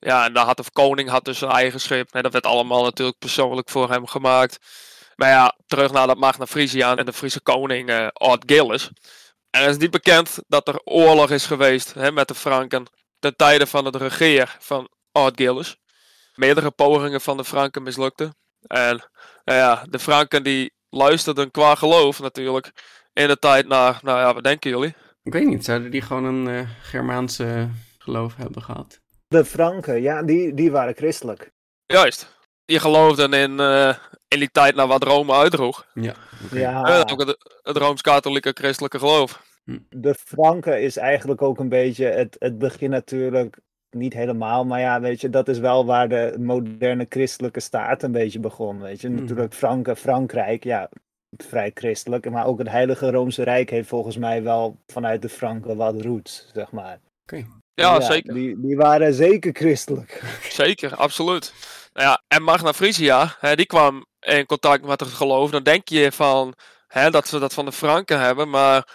[0.00, 2.14] Ja, en daar had de koning had dus zijn eigen schip.
[2.14, 4.58] En dat werd allemaal natuurlijk persoonlijk voor hem gemaakt.
[5.16, 8.90] Maar ja, terug naar dat Magna Frisia en de Friese koning uh, Ard Gilles.
[9.50, 12.86] Er is niet bekend dat er oorlog is geweest hè, met de Franken
[13.18, 15.76] ten tijde van het regeer van Ard Gilles.
[16.34, 18.34] Meerdere pogingen van de Franken mislukten.
[18.60, 19.10] En
[19.44, 22.72] nou ja, de Franken die luisterden qua geloof natuurlijk
[23.12, 24.94] in de tijd naar, nou ja, wat denken jullie?
[25.22, 29.00] Ik weet niet, zouden die gewoon een uh, Germaanse geloof hebben gehad?
[29.34, 31.52] De Franken, ja, die, die waren christelijk.
[31.86, 32.38] Juist.
[32.64, 33.94] Die geloofden in, uh,
[34.28, 35.86] in die tijd naar wat Rome uitdroeg.
[35.94, 36.14] Ja.
[36.44, 36.60] Okay.
[36.60, 36.88] ja.
[36.88, 39.42] Uh, ook het, het Rooms-Katholieke christelijke geloof.
[39.88, 43.58] De Franken is eigenlijk ook een beetje het, het begin natuurlijk
[43.90, 48.12] niet helemaal, maar ja, weet je, dat is wel waar de moderne christelijke staat een
[48.12, 49.08] beetje begon, weet je.
[49.08, 49.16] Hmm.
[49.16, 50.88] Natuurlijk Franken, Frankrijk, ja,
[51.36, 55.76] vrij christelijk, maar ook het Heilige Roomse Rijk heeft volgens mij wel vanuit de Franken
[55.76, 57.00] wat roots, zeg maar.
[57.22, 57.36] Oké.
[57.36, 57.46] Okay.
[57.80, 58.34] Ja, ja, zeker.
[58.34, 60.22] Die, die waren zeker christelijk.
[60.62, 61.52] Zeker, absoluut.
[61.92, 65.50] Nou ja, en Magna Frisia, hè, die kwam in contact met het geloof.
[65.50, 66.54] Dan denk je van
[66.86, 68.88] hè, dat ze dat van de Franken hebben, maar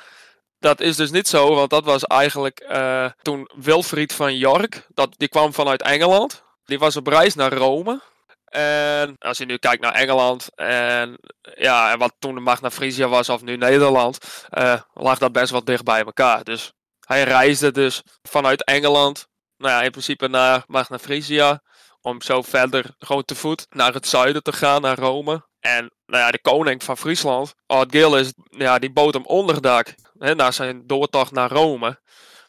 [0.60, 5.13] dat is dus niet zo, want dat was eigenlijk uh, toen Wilfried van York, dat,
[5.17, 6.43] die kwam vanuit Engeland.
[6.65, 8.02] Die was op reis naar Rome.
[8.45, 11.17] En als je nu kijkt naar Engeland en,
[11.56, 14.17] ja, en wat toen de Magna Frisia was, of nu Nederland,
[14.58, 16.43] uh, lag dat best wel dicht bij elkaar.
[16.43, 16.74] Dus
[17.06, 21.62] hij reisde dus vanuit Engeland, nou ja, in principe naar Magna Frisia,
[22.02, 25.48] om zo verder gewoon te voet naar het zuiden te gaan, naar Rome.
[25.60, 30.36] En nou ja, de koning van Friesland, Ard Gilles, ja, die bood hem onderdak hè,
[30.36, 32.00] na zijn doortocht naar Rome.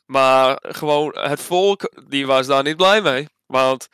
[0.06, 3.28] Maar gewoon het volk, die was daar niet blij mee.
[3.46, 3.88] Want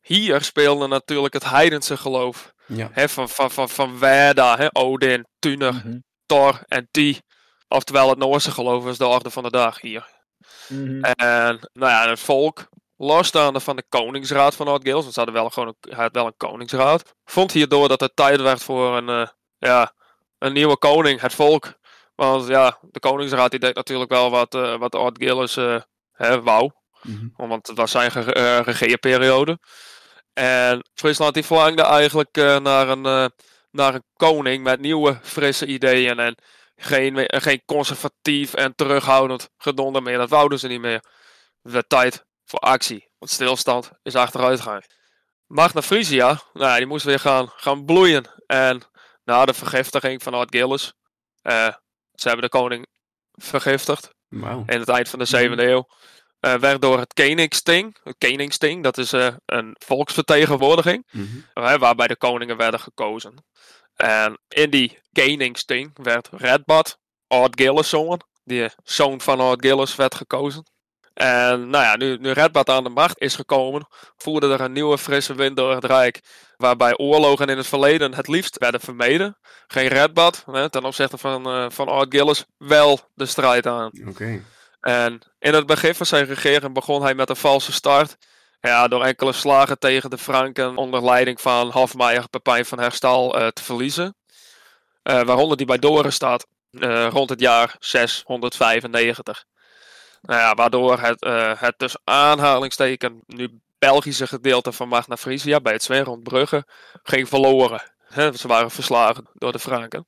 [0.00, 2.52] hier speelde natuurlijk het heidense geloof.
[2.66, 2.88] Ja.
[2.92, 5.98] Hè, van, van, van, van Werda, hè, Odin, Tuner, Mhm.
[6.26, 7.20] Thor en Ti.
[7.68, 10.06] Oftewel het Noorse geloof is de orde van de dag hier.
[10.68, 11.04] Mhm.
[11.04, 15.50] En nou ja, het volk, losstaande van de koningsraad van Gilles, want ze hadden wel,
[15.50, 19.08] gewoon een, hij had wel een koningsraad, vond hierdoor dat het tijd werd voor een,
[19.08, 19.26] uh,
[19.58, 19.92] ja,
[20.38, 21.76] een nieuwe koning, het volk.
[22.14, 24.94] Want ja, de koningsraad die deed natuurlijk wel wat, uh, wat
[25.56, 25.80] uh,
[26.12, 26.70] hè, wou.
[27.02, 27.48] Mm -hmm.
[27.48, 29.58] Want het was zijn ge regeerperiode.
[30.32, 33.32] En Friesland die verlangde eigenlijk naar, een,
[33.70, 36.18] naar een koning met nieuwe, frisse ideeën.
[36.18, 36.36] En
[36.80, 40.18] geen, geen conservatief en terughoudend gedonder meer.
[40.18, 41.04] Dat wouden ze niet meer.
[41.62, 43.08] Werd tijd voor actie.
[43.18, 44.84] Want stilstand is achteruitgang.
[45.46, 48.24] Magna Frisia, nou, die moest weer gaan, gaan bloeien.
[48.46, 48.82] En
[49.24, 50.92] na de vergiftiging van Ard Gilles,
[51.42, 51.68] uh,
[52.14, 52.86] ze hebben de koning
[53.32, 54.10] vergiftigd.
[54.28, 54.70] Wow.
[54.70, 55.88] In het eind van de 7e eeuw.
[56.40, 57.98] Uh, werd door het Koningsting.
[58.02, 61.06] Het Koningsting, dat is uh, een volksvertegenwoordiging.
[61.10, 61.78] Mm -hmm.
[61.78, 63.44] waarbij de koningen werden gekozen.
[63.98, 68.20] En in die Koningsting werd Redbad, Ard Gilles zoon.
[68.44, 70.64] Die zoon van Ard Gilles werd gekozen.
[71.14, 74.98] En nou ja, nu, nu Redbad aan de macht is gekomen, voerde er een nieuwe
[74.98, 76.20] frisse wind door het Rijk.
[76.56, 79.38] Waarbij oorlogen in het verleden het liefst werden vermeden.
[79.66, 83.90] Geen Redbad, hè, ten opzichte van, uh, van Art Gillis, wel de strijd aan.
[84.06, 84.42] Oké.
[84.80, 88.16] En in het begin van zijn regering begon hij met een valse start.
[88.60, 93.46] Ja, door enkele slagen tegen de Franken onder leiding van Hofmeijer Pepijn van Herstal uh,
[93.46, 94.16] te verliezen.
[95.02, 99.44] Uh, waaronder die bij Doren staat uh, rond het jaar 695.
[100.20, 101.24] Nou ja, waardoor het,
[101.60, 106.66] het dus aanhalingsteken nu Belgische gedeelte van Magna Frisia bij het Zwijn rond Brugge
[107.02, 107.82] ging verloren.
[108.14, 110.06] Ze waren verslagen door de Franken.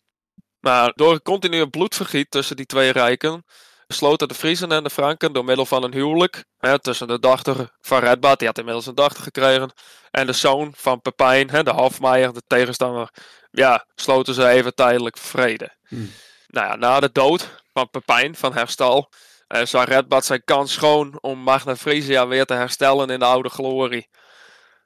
[0.60, 3.44] Maar door het continue bloedvergiet tussen die twee rijken
[3.92, 7.70] sloten de Friezen en de Franken door middel van een huwelijk hè, tussen de dochter
[7.80, 9.72] van Redbad, die had inmiddels een dochter gekregen,
[10.10, 13.10] en de zoon van Pepijn, hè, de Hofmeijer, de tegenstander,
[13.50, 15.76] ja, sloten ze even tijdelijk vrede.
[15.86, 16.12] Hmm.
[16.46, 19.10] Nou ja, na de dood van Pepijn van Herstal
[19.56, 23.48] uh, zag Redbad zijn kans schoon om Magna Frisia weer te herstellen in de oude
[23.48, 24.08] glorie.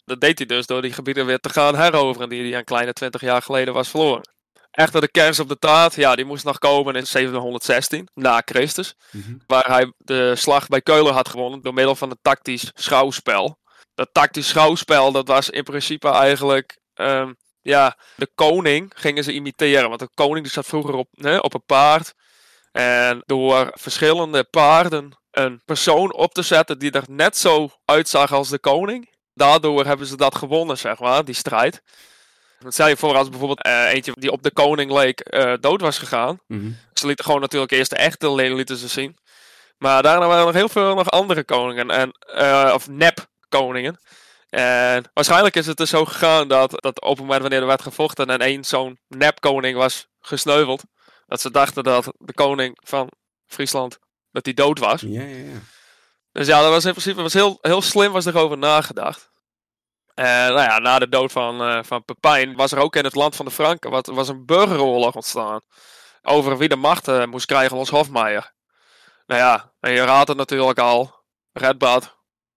[0.05, 2.93] Dat deed hij dus door die gebieden weer te gaan heroveren die hij een kleine
[2.93, 4.34] 20 jaar geleden was verloren.
[4.75, 8.95] Echter, de kers op de taart, ja, die moest nog komen in 716 na Christus.
[9.11, 9.35] Mhm.
[9.47, 13.59] Waar hij de slag bij Keulen had gewonnen door middel van een tactisch schouwspel.
[13.95, 19.89] Dat tactisch schouwspel, dat was in principe eigenlijk, ehm, ja, de koning gingen ze imiteren.
[19.89, 22.15] Want de koning die zat vroeger op, hè, op een paard.
[22.73, 28.49] En door verschillende paarden een persoon op te zetten die er net zo uitzag als
[28.49, 29.13] de koning.
[29.35, 31.83] Daardoor hebben ze dat gewonnen, zeg maar, die strijd.
[32.73, 35.99] Stel je voor als bijvoorbeeld uh, eentje die op de koning leek uh, dood was
[35.99, 36.41] gegaan.
[36.47, 36.71] Mhm.
[36.93, 39.17] Ze lieten gewoon natuurlijk eerst de echte lieten ze zien.
[39.79, 41.91] Maar daarna waren er nog heel veel nog andere koningen.
[41.91, 43.99] En, uh, of nep koningen.
[44.51, 47.83] En waarschijnlijk is het er zo gegaan dat, dat op het moment wanneer er werd
[47.83, 50.83] gevochten en één zo'n nep koning was gesneuveld.
[51.27, 53.11] Dat ze dachten dat de koning van
[53.47, 53.99] Friesland,
[54.31, 55.01] dat die dood was.
[55.01, 55.59] Ja, ja, ja.
[56.33, 59.31] Dus ja, dat was in principe was heel, heel slim was erover nagedacht.
[60.15, 63.15] En nou ja, na de dood van, uh, van Pepijn was er ook in het
[63.15, 65.61] land van de Franken wat, was een burgeroorlog ontstaan.
[66.23, 68.53] Over wie de macht uh, moest krijgen als Hofmeijer.
[69.27, 71.23] Nou ja, en je raadt het natuurlijk al.
[71.53, 72.17] Redbad,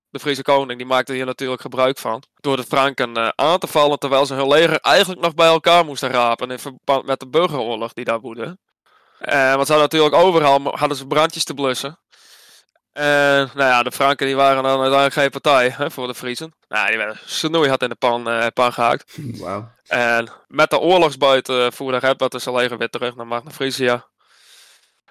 [0.10, 2.24] de Friese koning, die maakte hier natuurlijk gebruik van.
[2.36, 5.86] Door de Franken uh, aan te vallen terwijl ze hun leger eigenlijk nog bij elkaar
[5.86, 6.52] moesten rapen.
[6.52, 8.58] In verband met de burgeroorlog die daar woedde.
[9.22, 12.00] Uh, want ze hadden natuurlijk overal hadden ze brandjes te blussen.
[12.98, 16.54] En nou ja, de Franken die waren dan uiteindelijk geen partij hè, voor de Friesen.
[16.68, 19.18] Nou, die werden snoei had in de pan, uh, pan gehaakt.
[19.42, 19.72] Wauw.
[19.88, 24.08] En met de oorlogsbuiten voerde Redbad dus zijn leger weer terug naar Magna Frisia.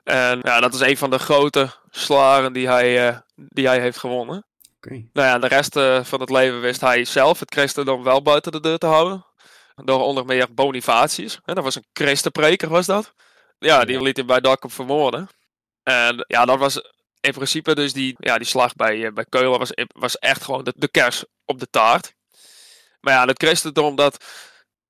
[0.05, 3.99] En ja, dat is een van de grote slagen die hij, uh, die hij heeft
[3.99, 4.47] gewonnen.
[4.77, 5.09] Okay.
[5.13, 8.53] Nou ja, de rest uh, van het leven wist hij zelf het christendom wel buiten
[8.53, 9.27] de deur te houden.
[9.75, 11.41] Door onder meer Bonifatius.
[11.45, 13.15] Hè, dat was een christenpreker, was dat.
[13.59, 15.29] Ja, die liet hij bij Dakkum vermoorden.
[15.83, 16.81] En ja, dat was
[17.27, 20.65] in principe dus die, ja, die slag bij, uh, bij Keulen was, was echt gewoon
[20.65, 22.15] de, de kers op de taart.
[23.01, 24.25] Maar ja, het christendom, dat,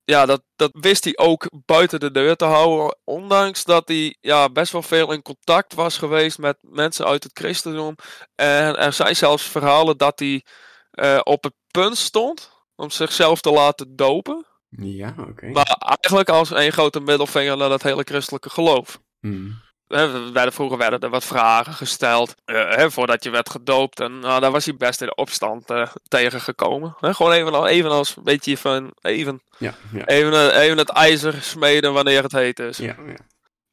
[0.04, 2.98] ja, dat, dat wist hij ook buiten de deur te houden.
[3.04, 7.38] Ondanks dat hij ja, best wel veel in contact was geweest met mensen uit het
[7.38, 7.94] christendom.
[8.34, 10.44] En er zijn zelfs verhalen dat hij
[10.92, 14.46] uh, op het punt stond om zichzelf te laten dopen.
[14.68, 15.30] Ja, oké.
[15.30, 15.50] Okay.
[15.50, 19.00] Maar eigenlijk als een grote middelvinger naar dat hele christelijke geloof.
[19.20, 19.64] Hmm.
[19.86, 24.00] Werden, vroeger werden er wat vragen gesteld uh, he, voordat je werd gedoopt.
[24.00, 26.96] En nou, daar was hij best in de opstand uh, tegengekomen.
[27.00, 30.04] He, gewoon even, even als een beetje van even, ja, ja.
[30.04, 32.76] even, even het ijzer smeden wanneer het heet is.
[32.76, 33.16] Ja, ja.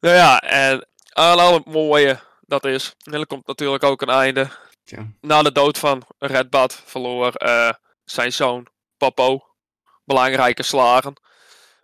[0.00, 4.48] Nou ja, en al het mooie dat is, en er komt natuurlijk ook een einde.
[4.84, 5.06] Ja.
[5.20, 7.70] Na de dood van Redbad verloor uh,
[8.04, 9.46] zijn zoon Papo
[10.04, 11.14] belangrijke slagen.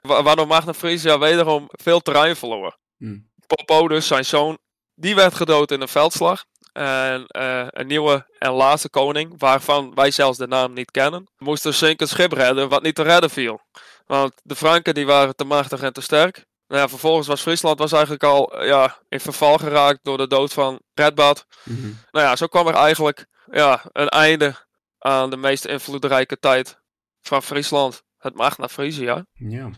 [0.00, 2.78] Wa waardoor Magna Frisia wederom veel terrein verloor.
[2.96, 3.29] Hmm.
[3.54, 4.58] Popo, dus zijn zoon,
[4.94, 6.44] die werd gedood in een veldslag.
[6.72, 11.64] En uh, een nieuwe en laatste koning, waarvan wij zelfs de naam niet kennen, moest
[11.64, 13.60] een zinkend schip redden wat niet te redden viel.
[14.06, 16.46] Want de Franken die waren te machtig en te sterk.
[16.66, 20.52] Nou ja, vervolgens was Friesland was eigenlijk al ja, in verval geraakt door de dood
[20.52, 21.46] van Redbad.
[21.64, 21.98] Mm -hmm.
[22.10, 24.54] Nou ja, zo kwam er eigenlijk ja, een einde
[24.98, 26.80] aan de meest invloedrijke tijd
[27.20, 28.02] van Friesland.
[28.18, 29.26] Het Magna Frisia.
[29.32, 29.70] Ja.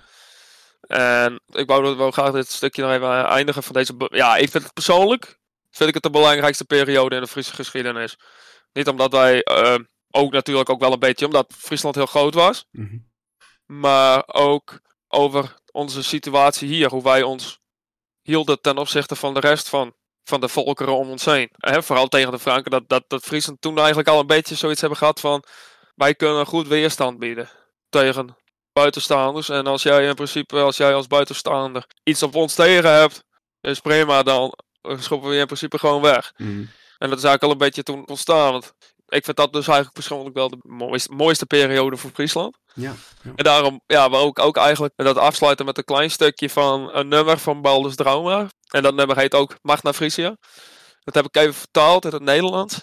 [0.86, 3.94] En ik wou, wou graag dit stukje nog even eindigen van deze.
[4.08, 5.40] Ja, ik vind het persoonlijk
[5.72, 8.16] vind ik het de belangrijkste periode in de Friese geschiedenis.
[8.72, 9.74] Niet omdat wij uh,
[10.10, 13.10] ook natuurlijk ook wel een beetje omdat Friesland heel groot was, mm -hmm.
[13.80, 17.60] maar ook over onze situatie hier, hoe wij ons
[18.22, 21.48] hielden ten opzichte van de rest van, van de volkeren om ons heen.
[21.52, 24.80] He, vooral tegen de Franken, dat, dat, dat Friesland toen eigenlijk al een beetje zoiets
[24.80, 25.44] hebben gehad van
[25.94, 27.50] wij kunnen goed weerstand bieden
[27.88, 28.36] tegen
[28.72, 29.48] buitenstaanders.
[29.48, 33.24] En als jij in principe, als jij als buitenstaander iets op ons tegen hebt,
[33.60, 36.32] is prima, dan schoppen we je in principe gewoon weg.
[36.36, 36.70] Mm.
[36.98, 38.52] En dat is eigenlijk al een beetje toen ontstaan.
[38.52, 38.72] Want
[39.08, 42.56] ik vind dat dus eigenlijk persoonlijk wel de mooiste, mooiste periode voor Friesland.
[42.74, 43.32] Ja, ja.
[43.36, 47.08] En daarom, ja, we ook, ook eigenlijk dat afsluiten met een klein stukje van een
[47.08, 48.48] nummer van Baldus Drama.
[48.68, 50.36] En dat nummer heet ook Magna Frisia.
[51.04, 52.74] Dat heb ik even vertaald in het Nederlands.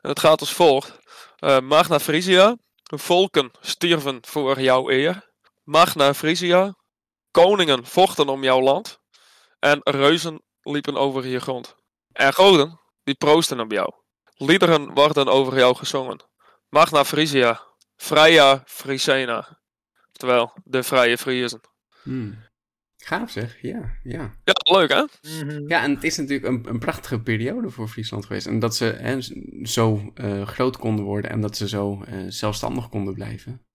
[0.00, 0.98] En het gaat als volgt.
[1.36, 5.32] Eh, Magna Frisia, volken stierven voor jouw eer.
[5.64, 6.76] Magna Frisia,
[7.30, 8.98] koningen vochten om jouw land.
[9.58, 11.76] En reuzen liepen over je grond.
[12.12, 13.92] En goden, die proosten op jou.
[14.36, 16.20] Liederen worden over jou gezongen.
[16.68, 17.60] Magna Frisia,
[17.96, 19.60] Freya Frisena.
[20.12, 21.60] Oftewel, de vrije Friezen.
[22.02, 22.38] Hmm.
[22.96, 24.34] Gaaf zeg, ja, ja.
[24.44, 25.04] Ja, leuk hè?
[25.44, 25.68] Mhm.
[25.68, 28.46] Ja, en het is natuurlijk een, een prachtige periode voor Friesland geweest.
[28.46, 29.20] En dat ze hè,
[29.66, 33.66] zo eh, groot konden worden en dat ze zo eh, zelfstandig konden blijven.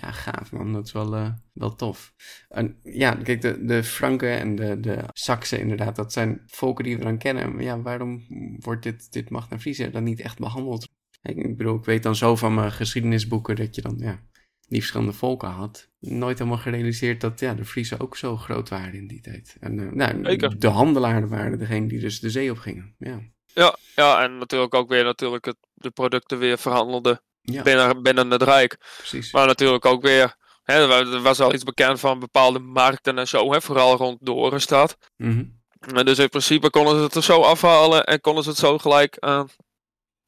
[0.00, 2.14] Ja, gaaf man, dat is wel, eh, wel tof.
[2.48, 6.96] En ja, kijk, de, de Franken en de, de Saksen inderdaad, dat zijn volken die
[6.96, 7.54] we dan kennen.
[7.54, 8.26] Maar ja, waarom
[8.58, 10.88] wordt dit, dit Magna Frisia dan niet echt behandeld?
[11.22, 14.20] Ik, ik bedoel, ik weet dan zo van mijn geschiedenisboeken dat je dan, ja,
[14.68, 15.90] die verschillende volken had.
[15.98, 19.56] Nooit helemaal gerealiseerd dat ja, de Friesen ook zo groot waren in die tijd.
[19.60, 22.94] En eh, nou, de handelaren waren degene die dus de zee op gingen.
[22.98, 23.20] Ja,
[23.54, 27.20] Ja, ja, en natuurlijk ook weer natuurlijk het, de producten weer verhandelden
[27.52, 28.76] ja binnen, binnen het Rijk.
[28.96, 29.32] precies.
[29.32, 33.28] Maar natuurlijk ook weer, hè, er wa- was al iets bekend van bepaalde markten en
[33.28, 34.96] zo, hè, vooral rond de Orenstad.
[35.96, 38.78] En dus in principe konden ze het er zo afhalen en konden ze het zo
[38.78, 39.48] gelijk aan,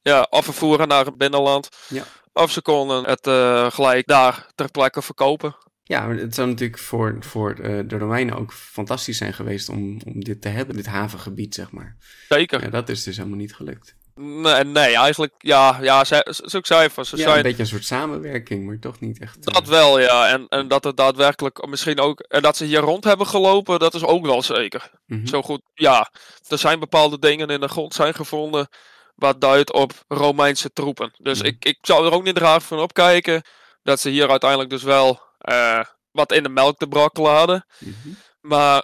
[0.01, 1.69] ja, afvervoeren naar het binnenland.
[1.87, 2.03] Ja.
[2.33, 5.55] Of ze konden het eh, gelijk daar ter plekke verkopen.
[5.83, 10.23] Ja, het zou natuurlijk voor, voor eh, de Romeinen ook fantastisch zijn geweest om, om
[10.23, 11.97] dit te hebben, dit havengebied, zeg maar.
[12.29, 12.61] Zeker.
[12.63, 13.95] Ja, dat is dus helemaal niet gelukt.
[14.15, 17.09] Nee, nee, eigenlijk, ja, ja ze, zo'n cijfers.
[17.09, 19.45] Ze Ja, zijn een beetje een soort samenwerking, maar toch niet echt.
[19.47, 20.27] eh, Dat wel, ja.
[20.27, 22.19] En, en dat het daadwerkelijk misschien ook.
[22.19, 24.91] En dat ze hier rond hebben gelopen, dat is ook wel zeker.
[25.05, 25.25] mhm.
[25.27, 26.11] Zo goed, ja.
[26.47, 28.67] Er zijn bepaalde dingen in de grond zijn gevonden.
[29.15, 31.13] wat duidt op Romeinse troepen.
[31.17, 31.47] Dus Mhm.
[31.47, 33.41] ik, ik zou er ook niet raar van opkijken.
[33.83, 35.19] dat ze hier uiteindelijk dus wel.
[35.37, 37.65] eh, wat in de melk te brokkelen hadden.
[37.79, 38.09] Mhm.
[38.41, 38.83] Maar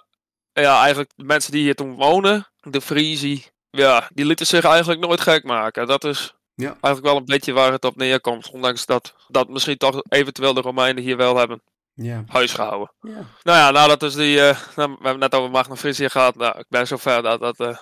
[0.53, 3.45] ja, eigenlijk de mensen die hier toen wonen, de Friesi.
[3.77, 5.87] Ja, die lieten zich eigenlijk nooit gek maken.
[5.87, 6.67] Dat is Ja.
[6.69, 8.49] eigenlijk wel een beetje waar het op neerkomt.
[8.51, 11.61] Ondanks dat, dat misschien toch eventueel de Romeinen hier wel hebben
[11.93, 12.23] Ja.
[12.27, 12.91] huisgehouden.
[13.01, 13.25] ja.
[13.43, 16.35] Nou ja, nadat dus die, eh, nou, we hebben net over Magna Frisia gehad.
[16.35, 17.77] Nou, ik ben zover dat dat eh,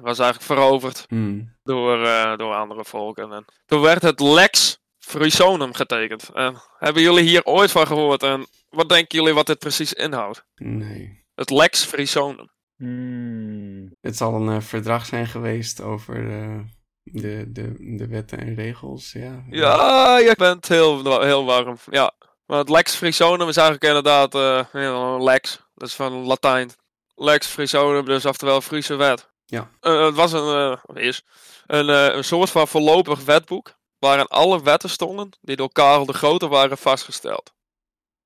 [0.00, 1.56] was eigenlijk veroverd Mm.
[1.62, 3.32] door, eh, door andere volken.
[3.32, 6.28] En toen werd het Lex Frisonum getekend.
[6.34, 8.22] En hebben jullie hier ooit van gehoord?
[8.22, 10.44] En wat denken jullie wat dit precies inhoudt?
[10.54, 11.24] Nee.
[11.34, 12.50] Het Lex Frisonum.
[12.80, 13.96] Hmm.
[14.00, 16.58] Het zal een eh, verdrag zijn geweest over eh,
[17.02, 19.12] de, de, de wetten en regels.
[19.12, 19.44] Ja.
[19.50, 21.76] Ja, je bent heel, heel warm.
[21.90, 22.12] Ja.
[22.46, 25.62] Maar het Lex Frisonum is eigenlijk inderdaad eh, een Lex.
[25.74, 26.70] Dat is van Latijn.
[27.14, 29.30] Lex Frisonum, dus oftewel Friese wet.
[29.50, 29.70] Ja.
[29.80, 31.22] Eh, het was een, eh, is
[31.66, 33.78] een, eh, een soort van voorlopig wetboek.
[33.98, 37.52] Waarin alle wetten stonden die door Karel de Grote waren vastgesteld.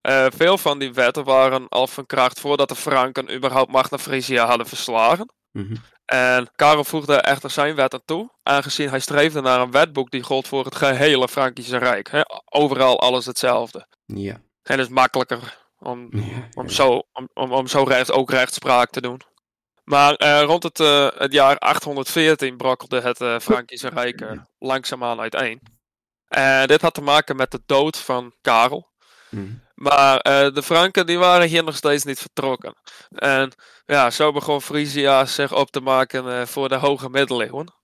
[0.04, 4.46] Eh, veel van die wetten waren al van kracht voordat de Franken überhaupt Magna Frisia
[4.46, 5.32] hadden verslagen.
[5.50, 5.74] Mhm.
[6.04, 10.22] En Karel voegde echter zijn wet aan toe, aangezien hij streefde naar een wetboek die
[10.22, 12.24] gold voor het gehele Frankische Rijk.
[12.44, 13.86] Overal alles hetzelfde.
[14.06, 14.32] Ja.
[14.62, 16.72] En het is makkelijker om, Ja, om, ja.
[16.72, 19.20] zo, om, om, om zo recht, ook rechtspraak te doen.
[19.84, 24.24] Maar eh, rond het, eh, het jaar 814 brokkelde het eh, Frankische Rijk
[24.58, 25.60] langzaamaan uiteen.
[26.28, 28.92] En dit had te maken met de dood van Karel.
[29.30, 29.52] Mhm.
[29.84, 32.74] Maar eh, de Franken die waren hier nog steeds niet vertrokken.
[33.14, 33.52] En
[33.86, 37.74] ja, zo begon Frisia zich op te maken eh, voor de hoge middeleeuwen.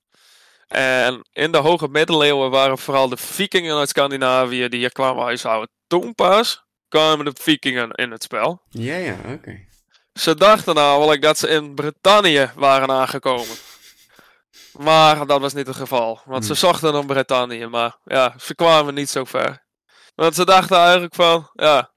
[0.69, 5.69] En in de hoge middeleeuwen waren vooral de vikingen uit Scandinavië die hier kwamen huishouden.
[5.87, 8.63] Toen pas kwamen de vikingen in het spel.
[8.69, 9.69] Ja, ja, oké.
[10.13, 13.57] Ze dachten namelijk dat ze in Brittannië waren aangekomen.
[14.79, 16.21] Maar dat was niet het geval.
[16.25, 16.61] Want ze Hmm.
[16.61, 19.69] zochten naar Brittannië, maar ja, ze kwamen niet zo ver.
[20.15, 21.93] Want ze dachten eigenlijk van, ja,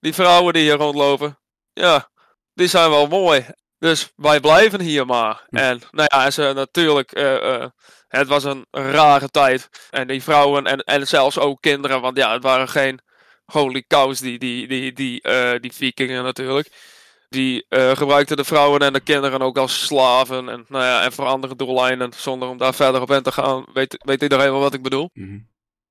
[0.00, 1.38] die vrouwen die hier rondlopen,
[1.72, 2.10] ja,
[2.54, 3.46] die zijn wel mooi.
[3.78, 5.46] Dus wij blijven hier maar.
[5.48, 5.56] Hm.
[5.56, 7.68] En nou ja, en ze natuurlijk, eh, eh,
[8.08, 9.68] het was een rare tijd.
[9.90, 13.00] En die vrouwen en, en zelfs ook kinderen, want ja, het waren geen
[13.44, 16.96] holy cows, die, die, die, die, eh, die vikingen natuurlijk.
[17.28, 20.48] Die gebruikten de vrouwen en de kinderen ook als slaven.
[20.48, 23.66] En, nou ja, en voor andere doeleinden, zonder om daar verder op in te gaan,
[23.72, 25.10] weet, weet iedereen wel wat ik bedoel.
[25.12, 25.38] Mhm.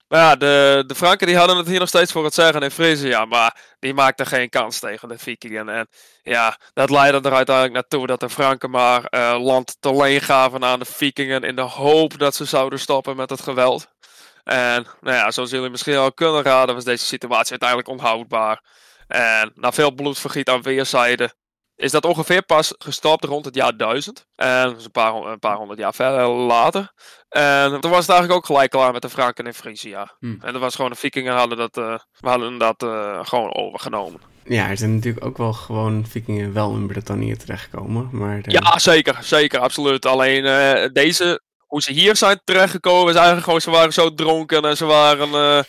[0.08, 2.72] Maar ja, de, de Franken die hadden het hier nog steeds voor het zeggen in
[2.72, 5.70] Frisia, maar die maakten geen kans tegen de Vikingen.
[5.70, 5.88] En
[6.22, 10.64] ja, dat leidde er uiteindelijk naartoe dat de Franken maar eh, land te leen gaven
[10.64, 13.88] aan de Vikingen in de hoop dat ze zouden stoppen met het geweld.
[14.44, 18.64] En nou ja, zoals jullie misschien al kunnen raden, was deze situatie uiteindelijk onhoudbaar.
[19.08, 21.34] En na veel bloedvergiet aan weerszijden
[21.78, 24.26] is dat ongeveer pas gestopt rond het jaar 1000.
[24.36, 26.92] En dus een paar, een paar honderd jaar verder later.
[27.30, 30.16] En toen was het eigenlijk ook gelijk klaar met de Franken in Frisia.
[30.20, 30.38] Hmm.
[30.42, 34.22] En dat was gewoon, de vikingen hadden dat, uh, hadden dat uh, gewoon overgenomen.
[34.44, 38.10] Ja, er zijn natuurlijk ook wel gewoon vikingen wel in Brittannië terechtgekomen.
[38.12, 38.52] Maar de...
[38.52, 39.18] Ja, zeker.
[39.22, 40.06] Zeker, absoluut.
[40.06, 44.62] Alleen uh, deze, hoe ze hier zijn terechtgekomen, is eigenlijk gewoon, ze waren zo dronken
[44.64, 45.30] en ze waren...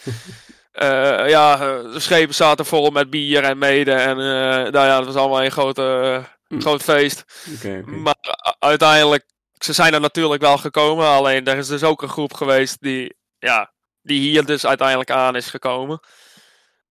[0.82, 3.92] Uh, ja, de schepen zaten vol met bier en mede.
[3.92, 4.24] En uh,
[4.72, 7.24] nou ja, dat was allemaal een grote, uh, groot feest.
[7.56, 7.94] Okay, okay.
[7.94, 8.16] Maar
[8.58, 9.24] uiteindelijk,
[9.58, 11.06] ze zijn er natuurlijk wel gekomen.
[11.06, 15.36] Alleen er is dus ook een groep geweest die, ja, die hier dus uiteindelijk aan
[15.36, 16.00] is gekomen.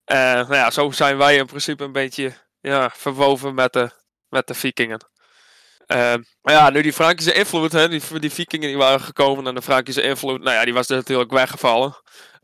[0.05, 3.89] En nou ja, zo zijn wij in principe een beetje ja, verwoven met de,
[4.29, 5.07] met de vikingen.
[5.85, 9.55] Ehm, maar ja, nu die Frankische invloed, hè, die, die vikingen die waren gekomen en
[9.55, 11.95] de Frankische invloed, nou ja, die was natuurlijk weggevallen.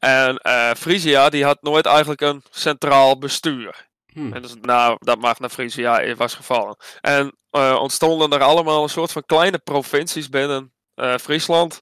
[0.04, 3.88] En uh, Frisia, die had nooit eigenlijk een centraal bestuur.
[4.14, 4.34] Hmm.
[4.34, 6.78] En dus nou, dat Magna Frisia was gevallen.
[7.02, 11.80] En uh, ontstonden er allemaal een soort van kleine provincies binnen uh, Friesland.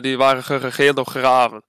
[0.00, 1.64] die waren geregeerd door graven.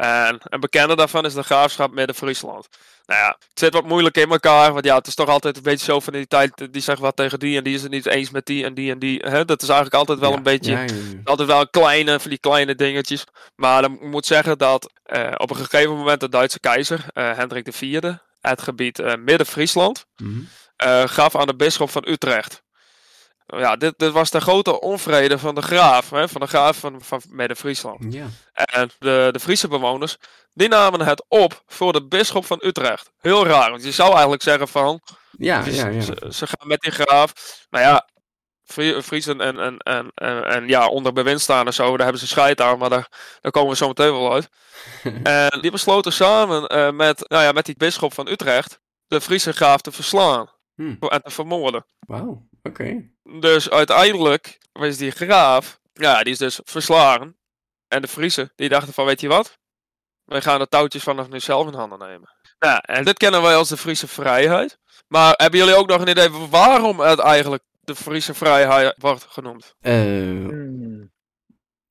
[0.00, 2.68] En een bekende daarvan is de graafschap Midden-Friesland.
[3.06, 4.72] Nou ja, het zit wat moeilijk in elkaar.
[4.72, 6.68] Want ja, het is toch altijd een beetje zo van die tijd.
[6.72, 8.90] Die zegt wat tegen die en die is het niet eens met die en die
[8.90, 9.18] en die.
[9.18, 9.44] Hè?
[9.44, 10.70] Dat is eigenlijk altijd wel ja, een beetje.
[10.72, 10.88] Ja, ja,
[11.24, 13.24] altijd wel een kleine, van die kleine dingetjes.
[13.56, 17.66] Maar dan moet zeggen dat uh, op een gegeven moment de Duitse keizer, uh, Hendrik
[17.66, 20.40] IV, het gebied uh, Midden-Friesland, Mhm.
[21.06, 22.62] gaf aan de bisschop van Utrecht.
[23.56, 27.00] Ja, dit, dit was de grote onvrede van de graaf, hè, van de graaf van,
[27.02, 28.12] van Midden-Friesland.
[28.14, 28.26] Ja.
[28.52, 30.16] En de, de Friese bewoners,
[30.52, 33.10] die namen het op voor de bisschop van Utrecht.
[33.20, 36.00] Heel raar, want je zou eigenlijk zeggen van, Ja, ze, ja, ja.
[36.00, 37.32] Ze, ze gaan met die graaf.
[37.70, 38.08] Maar ja,
[38.64, 42.18] Frie- Friesen en, en, en, en, en ja, onder bewind staan en zo, daar hebben
[42.20, 43.08] ze scheid aan, maar daar,
[43.40, 44.48] daar komen we zo meteen wel uit.
[45.22, 49.52] en die besloten samen eh, met, nou ja, met die bisschop van Utrecht de Friese
[49.52, 50.94] graaf te verslaan Hm.
[51.08, 51.86] en te vermoorden.
[52.06, 53.10] Wauw, oké.
[53.40, 57.38] Dus uiteindelijk was die graaf, ja, die is dus verslagen.
[57.88, 59.58] En de Friesen, die dachten van, weet je wat?
[60.24, 62.34] Wij gaan de touwtjes vanaf nu zelf in handen nemen.
[62.58, 64.78] Nou, en dit kennen wij als de Friese vrijheid.
[65.08, 69.74] Maar hebben jullie ook nog een idee waarom het eigenlijk de Friese vrijheid wordt genoemd?
[69.80, 71.12] Eh, Hmm.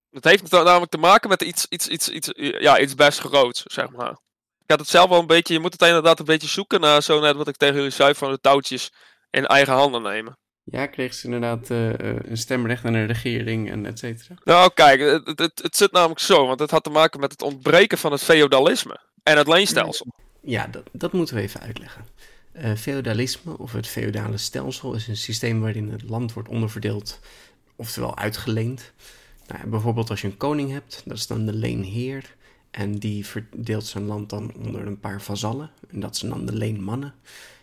[0.10, 3.90] Het heeft namelijk te maken met iets, iets, iets, iets, ja, iets best groots, zeg
[3.90, 4.12] maar.
[4.60, 7.02] Ik had het zelf wel een beetje, je moet het inderdaad een beetje zoeken naar
[7.04, 8.92] zo net wat ik tegen jullie zei van de touwtjes
[9.30, 10.38] in eigen handen nemen.
[10.72, 14.36] Ja, kreeg ze inderdaad eh, eh, een stemrecht en een regering en et cetera.
[14.44, 17.42] Nou, kijk, het, het, het zit namelijk zo, want het had te maken met het
[17.42, 20.08] ontbreken van het feodalisme en het leenstelsel.
[20.42, 22.06] Ja, dat, dat moeten we even uitleggen.
[22.52, 27.20] Eh, feodalisme, of het feodale stelsel, is een systeem waarin het land wordt onderverdeeld,
[27.76, 28.92] oftewel uitgeleend.
[29.48, 32.38] Nou, bijvoorbeeld als je een koning hebt, dat is dan de leenheer.
[32.72, 35.72] En die verdeelt zijn land dan onder een paar vazallen.
[35.92, 37.14] En dat zijn dan de leenmannen.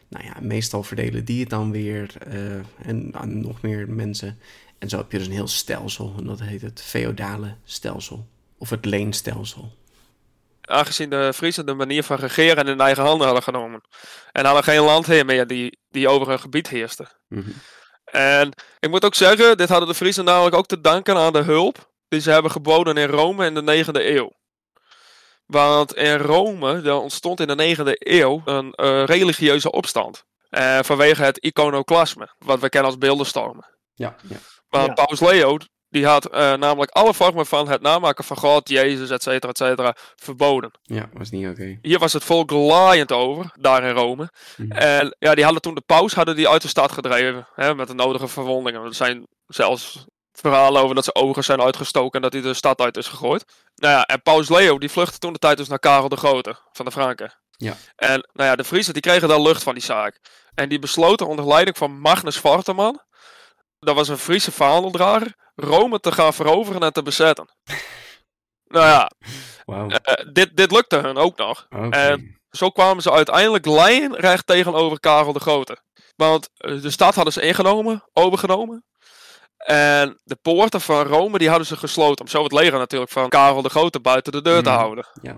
[0.08, 4.38] Nou ja, meestal verdelen die het dan weer eh, en aan nog meer mensen.
[4.78, 6.14] En zo heb je dus een heel stelsel.
[6.18, 8.26] En dat heet het feodale stelsel.
[8.58, 9.72] Of het leenstelsel.
[10.60, 13.80] Aangezien de Friesen de manier van regeren in eigen handen hadden genomen.
[14.32, 17.06] En hadden geen landheer meer die, die over een gebied heerste.
[17.28, 17.50] Mhm.
[18.04, 21.42] En ik moet ook zeggen, dit hadden de Friesen namelijk ook te danken aan de
[21.42, 24.32] hulp die ze hebben geboden in Rome in de 9e eeuw.
[25.46, 30.24] Want in Rome er ontstond in de 9e eeuw een eh, religieuze opstand.
[30.48, 33.66] Eh, vanwege het iconoclasme, wat we kennen als beeldenstormen.
[33.94, 34.36] Ja, ja.
[34.68, 34.92] Maar Ja.
[34.92, 35.56] Paus Leo,
[35.88, 39.56] die had eh, namelijk alle vormen van het namaken van God, Jezus, et cetera, et
[39.56, 40.70] cetera, verboden.
[40.82, 41.78] ja, was niet oké.
[41.82, 44.30] Hier was het volk laaiend over, daar in Rome.
[44.56, 44.72] Mhm.
[44.72, 47.88] En ja, die hadden toen de paus hadden die uit de stad gedreven, hè, met
[47.88, 48.82] de nodige verwondingen.
[48.84, 50.04] Er zijn zelfs
[50.40, 53.44] verhalen over dat zijn ogen zijn uitgestoken en dat hij de stad uit is gegooid.
[53.74, 56.56] Nou ja, en paus Leo die vluchtte toen de tijd dus naar Karel de Grote
[56.72, 57.34] van de Franken.
[57.56, 57.76] Ja.
[57.96, 60.20] En nou ja, de Friesen die kregen daar lucht van die zaak.
[60.54, 63.00] En die besloten onder leiding van Magnus Varteman,
[63.78, 67.48] dat was een Friese vaandeldrager, Rome te gaan veroveren en te bezetten.
[68.74, 69.10] nou ja,
[69.64, 69.88] Wauw.
[69.88, 71.66] eh, dit, dit lukte hun ook nog.
[71.90, 75.78] En- Zo kwamen ze uiteindelijk lijnrecht tegenover Karel de Grote.
[76.16, 78.84] Want eh, de stad hadden ze ingenomen, overgenomen.
[79.66, 82.24] En de poorten van Rome die hadden ze gesloten.
[82.24, 84.78] Om zo het leger natuurlijk van Karel de Grote buiten de deur te Mhm.
[84.78, 85.06] houden.
[85.22, 85.36] Ja.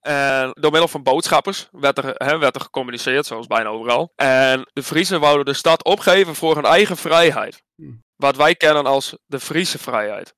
[0.00, 4.12] En door middel van boodschappers werd er, hè, werd er gecommuniceerd, zoals bijna overal.
[4.16, 7.62] En de Friesen wouden de stad opgeven voor hun eigen vrijheid.
[7.74, 8.02] Hmm.
[8.16, 10.34] Wat wij kennen als de Friese vrijheid.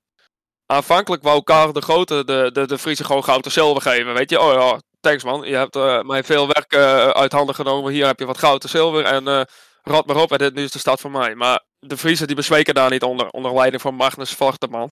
[0.67, 4.15] Aanvankelijk wou Karel de Grote de, de, de Friesen gewoon goud en zilver geven.
[4.15, 7.55] Weet je, oh ja, thanks man, je hebt eh, mij veel werk eh, uit handen
[7.55, 7.93] genomen.
[7.93, 9.41] Hier heb je wat goud en zilver en eh
[9.85, 11.35] rot maar op en dit, nu is de stad voor mij.
[11.35, 14.91] Maar de Friesen die bezweken daar niet onder, onder leiding van Magnus Varteman.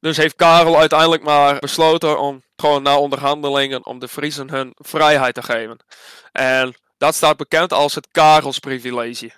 [0.00, 5.34] Dus heeft Karel uiteindelijk maar besloten om gewoon na onderhandelingen om de Friesen hun vrijheid
[5.34, 5.84] te geven.
[6.32, 9.32] En dat staat bekend als het Karelsprivilege.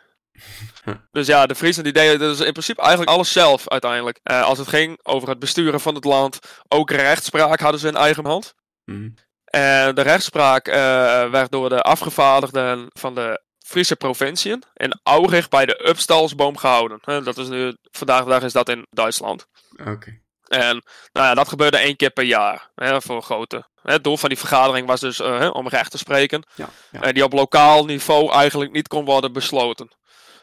[0.85, 0.95] Huh.
[1.11, 4.21] Dus ja, de Friesen die deden dus in principe eigenlijk alles zelf uiteindelijk.
[4.23, 6.39] Eh, als het ging over het besturen van het land,
[6.69, 8.55] ook rechtspraak hadden ze in eigen hand.
[8.85, 9.09] Mhm.
[9.45, 15.67] En de rechtspraak eh, werd door de afgevaardigden van de Friese provinciën in Aurich bij
[15.67, 17.25] de Upstalsboom gehouden.
[17.25, 19.47] Dat is nu, vandaag de dag is dat in Duitsland.
[19.87, 20.21] Oké.
[20.49, 23.65] En nou ja, dat gebeurde één keer per jaar hè, voor grote.
[23.83, 26.47] Het doel van die vergadering was dus eh, om recht te spreken.
[26.55, 27.13] Ja, ja.
[27.13, 29.91] die op lokaal niveau eigenlijk niet kon worden besloten.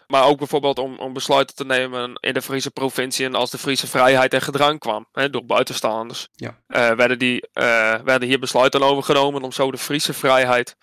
[0.08, 3.88] Maar ook bijvoorbeeld om, om besluiten te nemen in de Friese provinciën als de Friese
[3.88, 6.28] vrijheid en gedrang kwam hè, door buitenstaanders.
[6.32, 6.58] Ja.
[6.68, 10.76] Eh, werden, die, eh, werden hier besluiten over genomen om zo de Friese vrijheid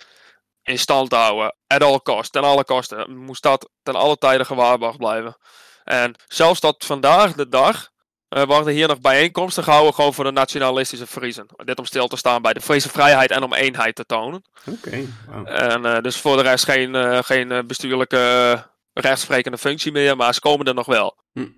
[0.68, 1.54] in stand te houden.
[1.66, 3.16] At all cost, ten alle kosten.
[3.16, 5.36] Moest dat ten alle tijden gewaarborgd blijven.
[5.84, 7.90] En zelfs tot vandaag de dag
[8.28, 11.46] eh, worden hier nog bijeenkomsten gehouden gewoon voor de nationalistische Friesen.
[11.64, 14.42] Dit om stil te staan bij de Friese vrijheid en om eenheid te tonen.
[14.66, 15.06] Oké.
[15.44, 20.40] En eh, dus voor de rest geen, eh, geen bestuurlijke rechtsprekende functie meer, maar ze
[20.40, 21.16] komen er nog wel.
[21.32, 21.48] Hm.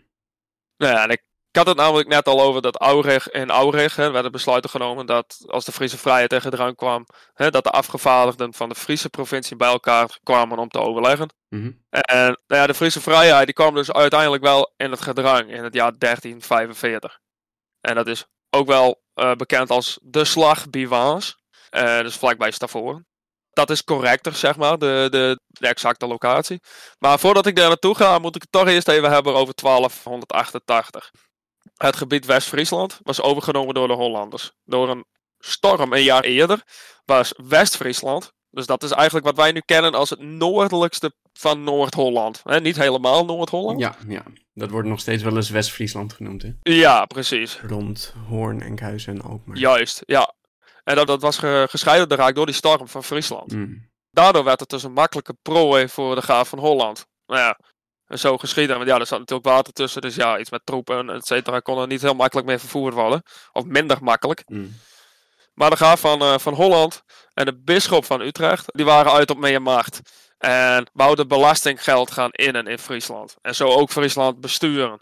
[0.76, 3.96] Nou ja, en ik, ik had het namelijk net al over dat Aurich in Aurich
[3.96, 7.70] hè, werden besluiten genomen dat als de Friese vrijheid tegen drang kwam, hè, dat de
[7.70, 11.28] afgevaardigden van de Friese provincie bij elkaar kwamen om te overleggen.
[11.48, 11.70] Mhm.
[11.90, 15.64] En nou ja, de Friese vrijheid die kwam dus uiteindelijk wel in het gedrang in
[15.64, 17.18] het jaar 1345.
[17.80, 21.38] En dat is ook wel eh, bekend als de slag bij Waas.
[21.70, 23.06] Eh, dus vlakbij Stavoren.
[23.52, 26.60] Dat is correcter, zeg maar, de, de, de exacte locatie.
[26.98, 31.10] Maar voordat ik daar naartoe ga, moet ik het toch eerst even hebben over 1288.
[31.82, 34.52] Het gebied West-Friesland was overgenomen door de Hollanders.
[34.64, 35.04] Door een
[35.38, 36.62] storm een jaar eerder
[37.04, 42.42] was West-Friesland, dus dat is eigenlijk wat wij nu kennen als het noordelijkste van Noord-Holland.
[42.62, 43.80] Niet helemaal Noord-Holland.
[43.80, 44.22] Ja, ja.
[44.54, 46.50] Dat wordt nog steeds wel eens West-Friesland genoemd, hè?
[46.60, 47.60] Ja, precies.
[47.60, 49.56] Rond Hoorn, Enkhuizen en Alkmaar.
[49.56, 50.34] Juist, ja.
[50.84, 53.52] En dat, dat was ge- gescheiden raakt door die storm van Friesland.
[53.52, 53.88] Mm.
[54.10, 57.06] Daardoor werd het dus een makkelijke prooi voor de graaf van Holland.
[57.26, 57.58] Nou ja,
[58.10, 58.76] en zo geschieden.
[58.76, 60.02] Want ja, er zat natuurlijk water tussen.
[60.02, 63.22] Dus ja, iets met troepen, et cetera, kon er niet heel makkelijk meer vervoerd worden.
[63.52, 64.42] Of minder makkelijk.
[64.46, 64.76] Mm.
[65.54, 67.02] Maar de graaf van, eh, van Holland
[67.34, 70.00] en de bisschop van Utrecht, die waren uit op meer macht.
[70.38, 73.36] En wouden belastinggeld gaan innen in Friesland.
[73.42, 75.00] En zo ook Friesland besturen.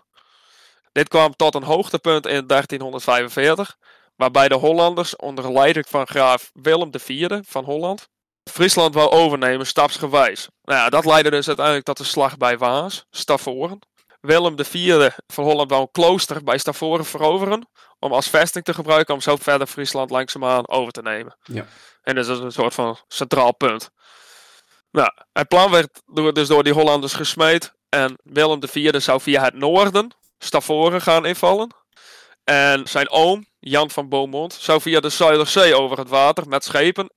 [0.92, 3.76] Dit kwam tot een hoogtepunt in 1345,
[4.16, 8.08] waarbij de Hollanders onder leiding van graaf Willem IV van Holland
[8.48, 10.48] Friesland wou overnemen stapsgewijs.
[10.62, 13.78] Nou ja, dat leidde dus uiteindelijk tot de slag bij Waas, Stavoren.
[14.20, 17.68] Willem IV van Holland wou een klooster bij Stavoren veroveren
[17.98, 21.36] om als vesting te gebruiken om zo verder Friesland langzaamaan over te nemen.
[21.42, 21.66] Ja.
[22.02, 23.90] En dus dat is een soort van centraal punt.
[24.90, 29.42] Nou, het plan werd door, dus door die Hollanders gesmeed en Willem IV zou via
[29.42, 31.74] het noorden Stavoren gaan invallen.
[32.44, 37.10] En zijn oom, Jan van Beaumont, zou via de Zuiderzee over het water met schepen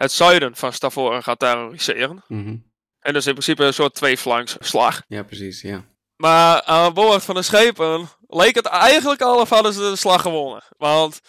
[0.00, 2.22] het zuiden van Stavoren gaan terroriseren.
[2.26, 2.56] Mhm.
[3.00, 5.02] En dus in principe een soort tweeflanksslag.
[5.08, 5.84] Ja, precies, ja.
[6.16, 10.22] Maar aan boord van de schepen leek het eigenlijk al of hadden ze de slag
[10.22, 10.62] gewonnen.
[10.76, 11.20] Want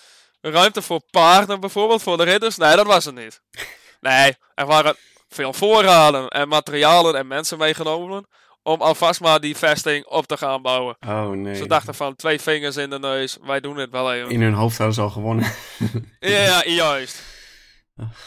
[0.42, 3.42] ruimte voor paarden bijvoorbeeld, voor de ridders, nee, dat was het niet.
[4.02, 4.96] Nee, er waren
[5.30, 8.26] veel voorraden en materialen en mensen meegenomen
[8.64, 10.96] om alvast maar die vesting op te gaan bouwen.
[11.08, 11.56] Oh, nee.
[11.56, 14.30] Ze dachten van twee vingers in de neus, wij doen het wel even.
[14.30, 15.52] In hun hoofd hadden ze al gewonnen.
[16.20, 17.22] Ja, juist.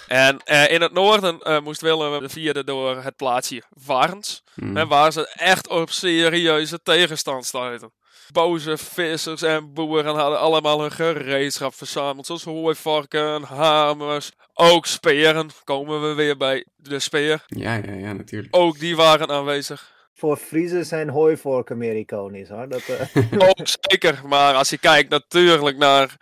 [0.09, 4.43] En eh, in het noorden eh, moest Willem IV door het plaatsje Warns.
[4.55, 4.77] Mm.
[4.77, 7.93] En waar ze echt op serieuze tegenstand stuiten.
[8.33, 12.27] Boze vissers en boeren hadden allemaal hun gereedschap verzameld.
[12.27, 15.51] Zoals hooivarken, hamers, ook speren.
[15.65, 17.45] Komen we weer bij de speer.
[17.47, 18.57] Ja, ja, ja, natuurlijk.
[18.57, 19.93] Ook die waren aanwezig.
[20.15, 22.69] Voor Friesen zijn hooivorken meer iconisch hoor.
[22.69, 24.21] Dat, eh, Ook zeker.
[24.27, 26.17] Maar als je kijkt natuurlijk naar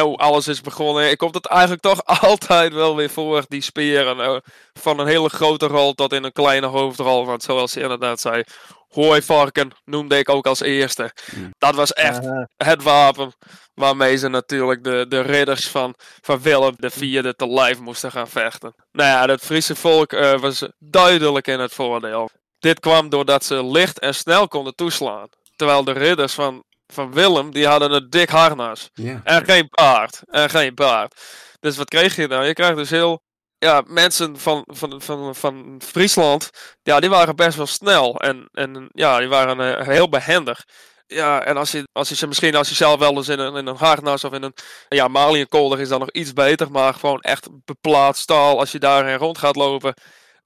[0.00, 1.10] hoe alles is begonnen.
[1.10, 3.44] Ik kom het eigenlijk toch altijd wel weer voor.
[3.48, 4.20] Die speren.
[4.20, 4.36] eh,
[4.72, 7.26] van een hele grote rol tot in een kleine hoofdrol.
[7.26, 8.42] Want zoals je inderdaad zei.
[8.88, 11.12] Hooivarken noemde ik ook als eerste.
[11.34, 11.50] Mm.
[11.58, 12.20] Dat was echt
[12.56, 13.32] het wapen
[13.74, 18.74] waarmee ze natuurlijk de, de ridders van, van Willem IV te lijf moesten gaan vechten.
[18.92, 22.30] Nou ja, het Friese volk eh, was duidelijk in het voordeel.
[22.58, 25.28] Dit kwam doordat ze licht en snel konden toeslaan.
[25.56, 28.90] Terwijl de ridders van, van Willem, die hadden een dik harnas.
[29.24, 30.20] En geen paard.
[30.26, 31.20] En geen paard.
[31.60, 32.46] Dus wat kreeg je dan?
[32.46, 33.22] Je krijgt dus heel...
[33.58, 36.50] Ja, mensen van, van, van, van Friesland,
[36.82, 38.20] ja, die waren best wel snel.
[38.20, 40.64] En, en ja, die waren eh, heel behendig.
[41.06, 43.56] Ja, en als je, als je ze misschien, als je zelf wel eens in een,
[43.56, 44.54] in een harnas of in een,
[44.88, 46.70] ja, maliënkolder is dan nog iets beter.
[46.70, 49.94] Maar gewoon echt beplaatst staal, als je daarin rond gaat lopen,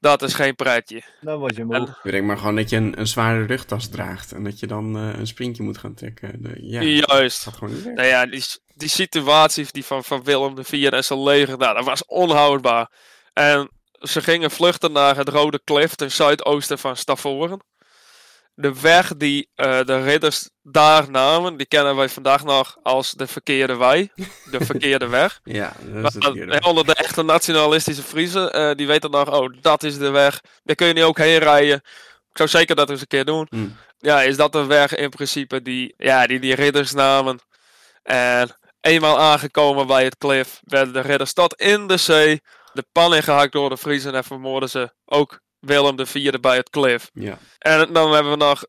[0.00, 1.02] dat is geen pretje.
[1.20, 1.74] Dan word je moe.
[1.74, 4.66] En- Ik denk maar gewoon dat je een, een zware rugtas draagt en dat je
[4.66, 6.42] dan eh, een sprintje moet gaan trekken.
[6.42, 7.42] De, ja, dat Juist.
[7.42, 8.02] gaat gewoon niet werken.
[8.04, 8.44] Nou ja, die,
[8.74, 12.90] die situatie die van, van Willem IV en zijn leger, nou, dat was onhoudbaar.
[13.32, 13.70] En
[14.00, 17.60] ze gingen vluchten naar het Rode Klif ten zuidoosten van Stavoren.
[18.56, 23.26] De weg die eh, de ridders daar namen, die kennen wij vandaag nog als de
[23.26, 24.10] verkeerde wij.
[24.50, 25.40] De verkeerde weg.
[25.44, 29.82] Ja, dat is eh, onder de echte nationalistische Friesen, eh, die weten nog, oh, dat
[29.82, 30.40] is de weg.
[30.62, 31.76] Daar kun je nu ook heen rijden.
[32.30, 33.46] Ik zou zeker dat eens een keer doen.
[33.50, 33.76] Mm.
[33.98, 37.38] Ja, is dat een weg in principe die, ja, die die ridders namen.
[38.02, 42.40] En eenmaal aangekomen bij het klif, werden de ridders tot in de zee
[42.72, 47.10] de pan ingehakt door de Friesen en vermoorden ze ook Willem IV bij het klif.
[47.12, 47.38] Ja.
[47.58, 48.64] En dan hebben we nog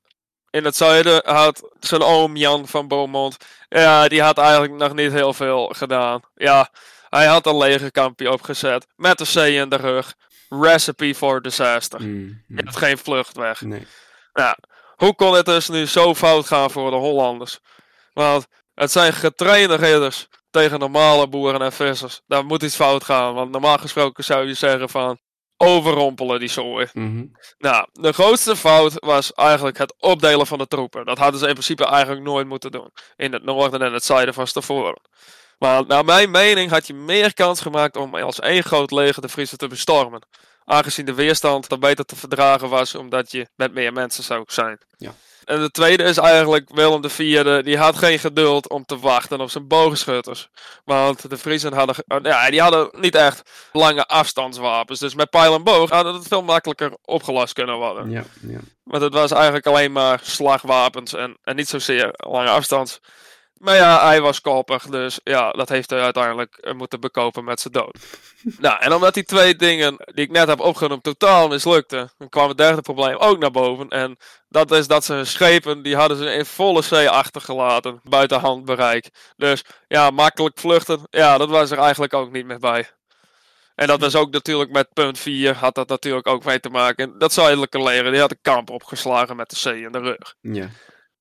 [0.49, 3.37] in het zuiden had zijn oom Jan van Beaumont.
[3.69, 6.21] Ja, die had eigenlijk nog niet heel veel gedaan.
[6.35, 6.69] Ja,
[7.09, 10.15] hij had een legerkampje opgezet met de zee in de rug.
[10.49, 12.01] Recipe for disaster.
[12.01, 12.57] Mm, mm.
[12.57, 13.61] hebt geen vluchtweg.
[13.61, 13.87] Nee.
[14.33, 14.57] Ja,
[14.95, 17.59] hoe kon het dus nu zo fout gaan voor de Hollanders?
[18.13, 22.21] Want het zijn getrainde ridders tegen normale boeren en vissers.
[22.27, 25.19] Daar moet iets fout gaan, want normaal gesproken zou je zeggen van
[25.57, 26.87] overrompelen die zooi.
[26.93, 27.25] Mhm.
[27.57, 31.05] Nou, de grootste fout was eigenlijk het opdelen van de troepen.
[31.05, 32.91] Dat hadden ze in principe eigenlijk nooit moeten doen.
[33.15, 35.01] In het noorden en het zuiden van Stavoren.
[35.59, 39.29] Maar naar mijn mening had je meer kans gemaakt om als één groot leger de
[39.29, 40.21] Friese te bestormen.
[40.65, 44.77] Aangezien de weerstand dan beter te verdragen was, omdat je met meer mensen zou zijn.
[44.97, 45.13] Ja.
[45.47, 49.49] En de tweede is eigenlijk Willem IV, die had geen geduld om te wachten op
[49.49, 50.49] zijn bogenschutters.
[50.85, 53.41] Want de Friesen hadden, ge- ja, die hadden niet echt
[53.71, 54.99] lange afstandswapens.
[54.99, 58.11] Dus met pijl en boog hadden het veel makkelijker opgelost kunnen worden.
[58.11, 58.59] Ja, ja.
[58.83, 62.99] Want het was eigenlijk alleen maar slagwapens en, en niet zozeer lange afstands.
[63.59, 67.59] Maar ja, hij was koppig, dus ja, dat heeft hij uiteindelijk eh, moeten bekopen met
[67.59, 67.97] zijn dood.
[68.59, 72.47] nou, en omdat die twee dingen die ik net heb opgenoemd totaal mislukten, dan kwam
[72.47, 73.89] het derde probleem ook naar boven.
[73.89, 74.17] En
[74.49, 79.09] dat is dat ze hun schepen, die hadden ze in volle zee achtergelaten, buiten handbereik.
[79.37, 82.89] Dus ja, makkelijk vluchten, ja, dat was er eigenlijk ook niet meer bij.
[83.75, 87.17] En dat was ook natuurlijk met punt 4, had dat natuurlijk ook mee te maken.
[87.17, 90.35] Dat zuidelijke leger, die had een kamp opgeslagen met de zee in de rug.
[90.41, 90.69] ja.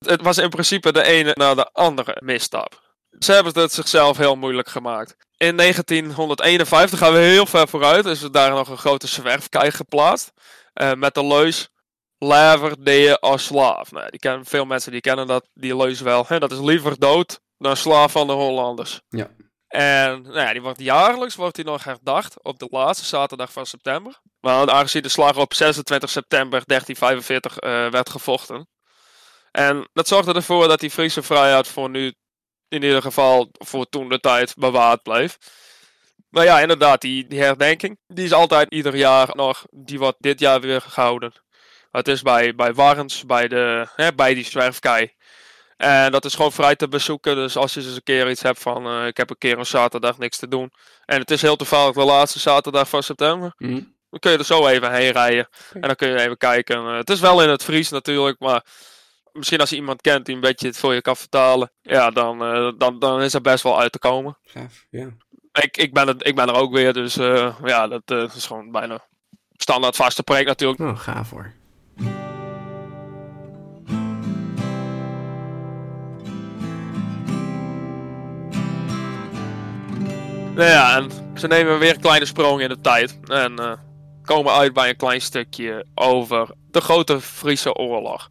[0.07, 2.84] Het was in principe de ene na de andere misstap.
[3.18, 5.16] Ze hebben het zichzelf heel moeilijk gemaakt.
[5.36, 8.07] In 1951 gaan we heel ver vooruit.
[8.07, 10.32] Is er daar nog een grote zwerfkei geplaatst.
[10.72, 11.70] eh, met de leus
[12.18, 13.92] Lever de als slaaf.
[13.92, 16.24] Nou, die kennen, veel mensen die kennen dat, die leus wel.
[16.26, 16.38] Hè?
[16.38, 19.00] Dat is liever dood dan slaaf van de Hollanders.
[19.09, 19.30] Ja.
[19.66, 23.66] En nou ja, die wordt jaarlijks wordt die nog herdacht op de laatste zaterdag van
[23.66, 24.20] september.
[24.40, 28.68] Want aangezien de slag op 26 september 1345 eh, werd gevochten.
[29.57, 32.14] En dat zorgde ervoor dat die Friese vrijheid voor nu,
[32.68, 35.38] in ieder geval voor toen de tijd, bewaard bleef.
[36.28, 40.40] Maar ja, inderdaad, die, die herdenking, die is altijd ieder jaar nog, die wordt dit
[40.40, 41.32] jaar weer gehouden.
[41.90, 45.12] Het is bij, bij Warrens, bij, de, hè, bij die zwerfkei.
[45.76, 47.34] En dat is gewoon vrij te bezoeken.
[47.34, 49.66] Dus als je eens een keer iets hebt van, eh, ik heb een keer een
[49.66, 50.72] zaterdag niks te doen.
[51.04, 53.52] En het is heel toevallig de laatste zaterdag van september.
[53.59, 53.80] Mhm.
[54.11, 55.48] Dan kun je er zo even heen rijden.
[55.72, 56.76] En dan kun je even kijken.
[56.76, 58.64] Eh, het is wel in het Fries natuurlijk, maar
[59.37, 61.70] misschien als je iemand kent die een beetje het voor je kan vertalen.
[61.82, 64.39] Ja, dan, eh, dan, dan is er best wel uit te komen.
[64.45, 65.09] Gaaf, ja.
[65.53, 68.47] Ik, ik, ben, het, ik ben er ook weer, dus eh, ja, dat eh, is
[68.47, 69.05] gewoon bijna
[69.57, 70.80] standaard vaste preek natuurlijk.
[70.80, 71.53] Oh, gaaf hoor.
[80.55, 83.18] Nou ja, en ze nemen weer een kleine sprong in de tijd.
[83.24, 83.78] En
[84.22, 88.30] komen uit bij een klein stukje over de Grote Friese Oorlog.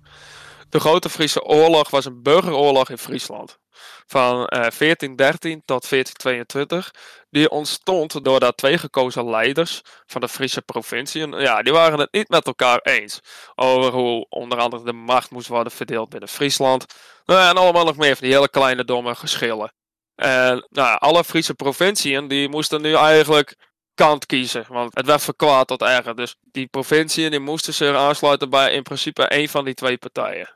[0.75, 3.57] De Grote Friese Oorlog was een burgeroorlog in Friesland.
[4.05, 6.91] Van eh, 1413 tot 1422.
[7.29, 11.31] Die ontstond doordat twee gekozen leiders van de Friese provinciën.
[11.31, 13.19] Ja, die waren het niet met elkaar eens.
[13.55, 16.85] Over hoe onder andere de macht moest worden verdeeld binnen Friesland.
[17.25, 19.73] Nou, en allemaal nog meer van die hele kleine domme geschillen.
[20.15, 23.55] En nou, alle Friese provinciën die moesten nu eigenlijk
[23.95, 24.65] kant kiezen.
[24.67, 26.15] Want het werd verkwaad tot erger.
[26.15, 30.49] Dus die provinciën die moesten zich aansluiten bij in principe één van die twee partijen.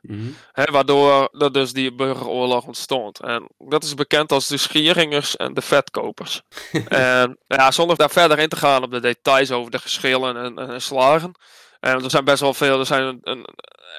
[0.52, 3.20] Hè, waardoor er dus die burgeroorlog ontstond.
[3.20, 6.42] En dat is bekend als de Schieringers en de Vetkopers.
[6.88, 10.58] en ja, zonder daar verder in te gaan op de details over de geschillen en,
[10.58, 11.32] en, en slagen.
[11.80, 13.46] En er zijn best wel veel, er zijn een, een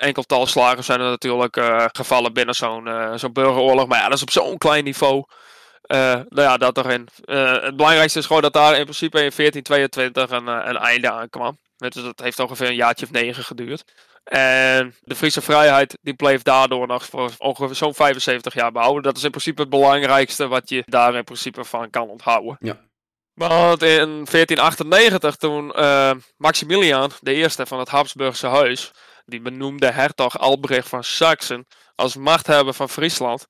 [0.01, 3.86] enkeltal slagen zijn er natuurlijk eh, gevallen binnen zo'n eh, zo'n burgeroorlog.
[3.86, 5.24] Maar ja, dat is op zo'n klein niveau.
[5.91, 7.09] Eh, nou ja, dat erin.
[7.24, 11.11] eh, het belangrijkste is gewoon dat daar in principe in 1422 een, eh, een einde
[11.11, 11.59] aan kwam.
[11.76, 13.84] Dus dat heeft ongeveer een jaartje of negen geduurd.
[14.24, 19.03] En de Friese vrijheid die bleef daardoor nog voor ongeveer zo'n 75 jaar behouden.
[19.03, 22.57] Dat is in principe het belangrijkste wat je daar in principe van kan onthouden.
[22.59, 22.80] Ja.
[23.34, 28.91] Want in 1498 toen eh, Maximiliaan, de eerste van het Habsburgse huis,
[29.24, 33.47] die benoemde hertog Albrecht van Saxen als machthebber van Friesland,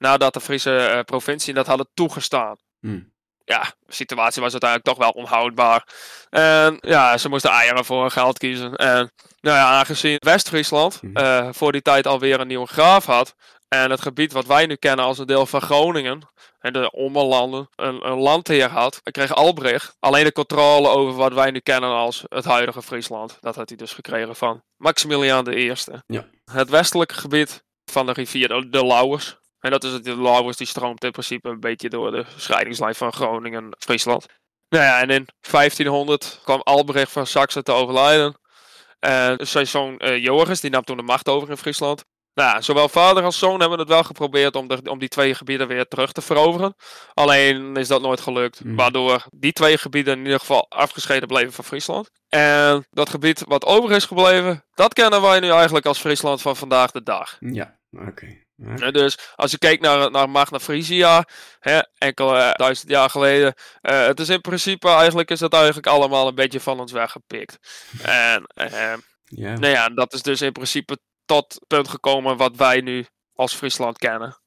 [0.00, 2.56] nadat de Friese eh, provincie dat hadden toegestaan.
[2.80, 3.12] Hmm.
[3.44, 5.86] ja, de situatie was uiteindelijk toch wel onhoudbaar.
[6.30, 8.74] En ja, ze moesten eieren voor geld kiezen.
[8.76, 11.16] En nou ja, aangezien West-Friesland Mhm.
[11.16, 13.34] eh, voor die tijd alweer een nieuwe graaf had.
[13.68, 16.28] En het gebied wat wij nu kennen als een deel van Groningen.
[16.58, 19.00] En de Ommelanden een, een landheer had.
[19.02, 23.38] kreeg Albrecht alleen de controle over wat wij nu kennen als het huidige Friesland.
[23.40, 25.74] Dat had hij dus gekregen van Maximiliaan I.
[26.06, 26.26] Ja.
[26.52, 29.38] Het westelijke gebied van de rivier de, de Lauwers.
[29.60, 32.94] En dat is het, de Lauwers die stroomt in principe een beetje door de scheidingslijn
[32.94, 34.26] van Groningen en Friesland.
[34.68, 38.38] Nou ja, en in 1500 kwam Albrecht van Saxe te overlijden.
[38.98, 42.04] En zijn zoon eh, Joris, die nam toen de macht over in Friesland.
[42.34, 45.34] Nou, ja, zowel vader als zoon hebben het wel geprobeerd om, de, om die twee
[45.34, 46.74] gebieden weer terug te veroveren.
[47.14, 48.64] Alleen is dat nooit gelukt.
[48.64, 48.76] Mm.
[48.76, 52.10] Waardoor die twee gebieden in ieder geval afgescheiden bleven van Friesland.
[52.28, 56.56] En dat gebied wat over is gebleven, dat kennen wij nu eigenlijk als Friesland van
[56.56, 57.36] vandaag de dag.
[57.40, 58.44] Ja, oké.
[58.64, 58.90] Ja.
[58.90, 61.24] Dus als je kijkt naar, naar Magna Frisia,
[61.58, 65.86] hè, enkele eh, duizend jaar geleden, eh, het is in principe eigenlijk is het eigenlijk
[65.86, 67.58] allemaal een beetje van ons weggepikt.
[68.02, 68.92] en eh,
[69.24, 69.58] Ja.
[69.58, 73.54] nou ja, dat is dus in principe tot het punt gekomen wat wij nu als
[73.54, 74.38] Friesland kennen.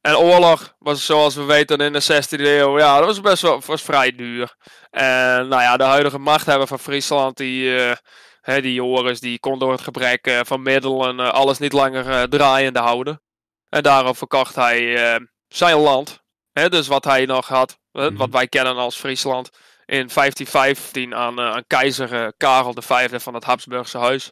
[0.00, 3.62] En oorlog was zoals we weten in de 16e eeuw, ja, dat was best wel
[3.66, 4.56] was vrij duur.
[4.90, 7.96] En nou ja, de huidige machthebber van Friesland, die, eh,
[8.40, 13.22] hè, die Joris, die kon door het gebrek van middelen alles niet langer draaiende houden.
[13.68, 16.20] En daarom verkocht hij eh, zijn land.
[16.52, 18.16] Hè, dus wat hij nog had, hè, Mhm.
[18.16, 19.50] wat wij kennen als Friesland,
[19.86, 24.30] in 1515 aan, eh, aan keizer eh, Karel V van het Habsburgse huis.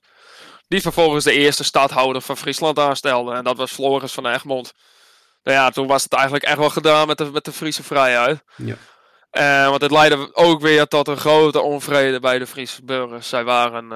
[0.69, 3.35] Die vervolgens de eerste stadhouder van Friesland aanstelde.
[3.35, 4.73] En dat was Floris van Egmond.
[5.43, 8.43] Nou ja, toen was het eigenlijk echt wel gedaan met de, met de Friese vrijheid.
[8.57, 8.77] Ja.
[9.69, 13.29] Want het leidde ook weer tot een grote onvrede bij de Friese burgers.
[13.29, 13.89] Zij waren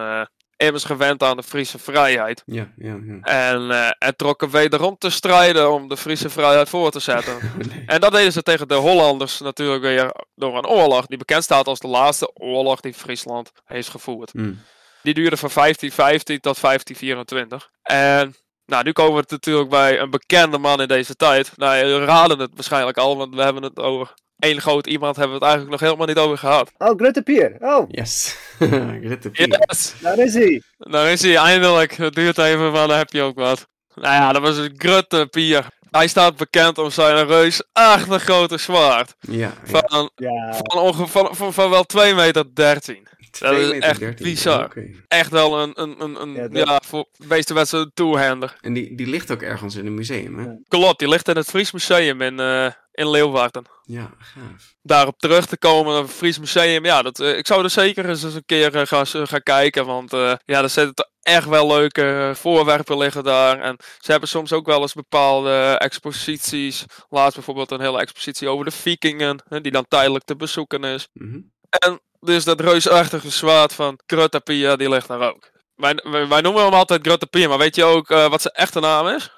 [0.60, 2.42] immers gewend aan de Friese vrijheid.
[2.46, 3.20] Ja, ja, ja.
[3.22, 7.38] En, eh en trokken wederom te strijden om de Friese vrijheid voor te zetten.
[7.70, 7.84] Nee.
[7.86, 11.06] En dat deden ze tegen de Hollanders natuurlijk weer door een oorlog.
[11.06, 14.34] Die bekend staat als de laatste oorlog die Friesland heeft gevoerd.
[14.34, 14.60] Mm.
[15.02, 17.70] Die duurde van 1515 tot 1524.
[17.82, 18.34] En
[18.66, 21.52] nou, nu komen we natuurlijk bij een bekende man in deze tijd.
[21.56, 25.38] Nou, je raden het waarschijnlijk al, want we hebben het over één groot iemand hebben
[25.38, 26.70] we het eigenlijk nog helemaal niet over gehad.
[26.78, 27.56] Oh, Grutte Pier.
[27.58, 28.36] Oh, Yes.
[29.04, 29.64] Gritte Pier.
[29.68, 29.94] Yes!
[30.00, 30.62] daar is hij.
[30.78, 31.92] Daar is hij eindelijk.
[31.94, 33.66] Het duurt even, maar dan heb je ook wat.
[33.94, 35.66] Nou ja, dat was een Grutte Pier.
[35.90, 39.14] Hij staat bekend om zijn reusachtig grote zwaard.
[39.20, 39.52] Ja, ja.
[39.64, 43.08] Van, Ja, van, onge- van, van, van wel 2 meter 13.
[43.38, 44.26] Dat is 2 meter echt 13.
[44.26, 44.72] bizar.
[45.08, 48.56] Echt wel een, een, een, een Ja, voor de meeste wedstrijden een toehander.
[48.60, 50.46] En die, die ligt ook ergens in een museum, hè?
[50.68, 53.64] Klopt, die ligt in het Fries Museum in, eh, in Leeuwarden.
[53.82, 54.74] Ja, gaaf.
[54.82, 58.22] Daarop terug te komen, een Fries Museum, ja, dat, eh, ik zou er zeker eens
[58.22, 59.86] eens een keer eh, gaan, gaan kijken.
[59.86, 63.60] Want eh, ja, er zitten echt wel leuke voorwerpen liggen daar.
[63.60, 66.84] En ze hebben soms ook wel eens bepaalde exposities.
[67.08, 71.08] Laatst bijvoorbeeld een hele expositie over de vikingen, hè, die dan tijdelijk te bezoeken is.
[71.12, 71.38] Mhm.
[71.78, 75.50] En dus dat reusachtige zwaard van Grotapia, die ligt daar ook.
[75.74, 78.80] Wij, wij, wij noemen hem altijd Grotapia, maar weet je ook eh, wat zijn echte
[78.80, 79.30] naam is?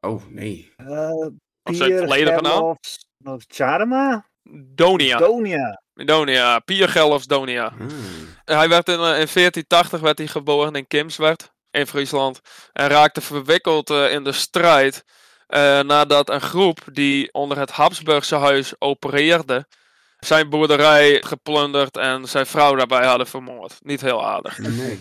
[0.00, 0.72] Oh, nee.
[0.76, 1.10] eh
[1.62, 2.76] Of zijn Pier, volledige naam?
[3.24, 4.26] Of Charma?
[4.74, 5.18] Donia.
[5.18, 5.82] Donia.
[5.94, 7.64] Donia, Pier Gelfs Donia.
[7.64, 7.86] Ah.
[8.44, 12.40] Hij werd in, eh, in 1480 werd hij geboren in Kimswerd in Friesland.
[12.72, 15.04] En raakte verwikkeld eh, in de strijd.
[15.46, 19.66] eh, nadat een groep die onder het Habsburgse huis opereerde.
[20.26, 23.76] Zijn boerderij geplunderd en zijn vrouw daarbij hadden vermoord.
[23.80, 24.58] Niet heel aardig.
[24.58, 25.00] Nee.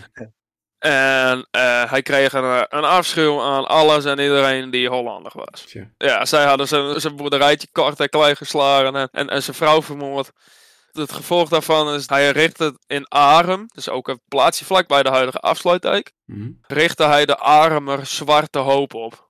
[0.80, 5.62] En eh, hij kreeg een, eh, een afschuw aan alles en iedereen die Hollander was.
[5.62, 5.90] Tja.
[5.98, 9.82] Ja, zij hadden zijn, zijn boerderijtje kort en klein geslagen en, en, en zijn vrouw
[9.82, 10.32] vermoord.
[10.92, 15.40] Het gevolg daarvan is, hij richtte in Arem, dus ook een plaatsje vlakbij de huidige
[15.40, 16.50] afsluitdijk, Mhm.
[16.62, 19.30] richtte hij de Aremer Zwarte Hoop op.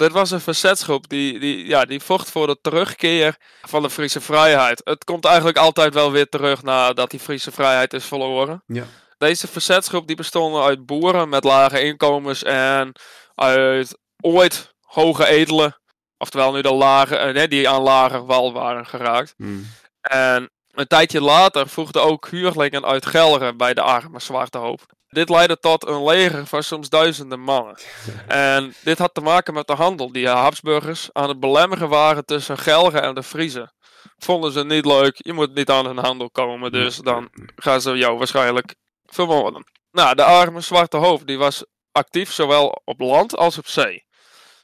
[0.00, 4.20] Dit was een verzetsgroep die, die, ja, die vocht voor de terugkeer van de Friese
[4.20, 4.80] vrijheid.
[4.84, 8.62] Het komt eigenlijk altijd wel weer terug nadat die Friese vrijheid is verloren.
[8.66, 8.84] Ja.
[9.18, 12.92] Deze verzetsgroep die bestonden uit boeren met lage inkomens en
[13.34, 15.80] uit ooit hoge edelen.
[16.18, 19.34] Oftewel nu de lage, eh, nee, die aan lager wal waren geraakt.
[19.36, 19.62] Mhm.
[20.00, 24.80] En een tijdje later voegden ook huurlingen uit Gelre bij de arme Zwarte Hoop.
[25.10, 27.78] Dit leidde tot een leger van soms duizenden mannen.
[28.26, 32.24] En dit had te maken met de handel die de Habsburgers aan het belemmeren waren
[32.24, 33.72] tussen Gelre en de Friezen.
[34.18, 37.96] Vonden ze niet leuk, je moet niet aan hun handel komen, dus dan gaan ze
[37.96, 38.74] jou waarschijnlijk
[39.06, 39.64] vermoorden.
[39.90, 44.04] Nou, de arme Zwarte Hoop die was actief zowel op land als op zee.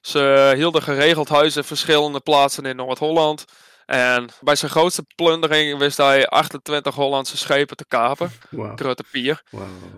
[0.00, 3.44] Ze hielden geregeld huis in verschillende plaatsen in Noord-Holland.
[3.86, 8.32] En bij zijn grootste plundering wist hij 28 Hollandse schepen te kapen.
[8.74, 9.42] Grote pier.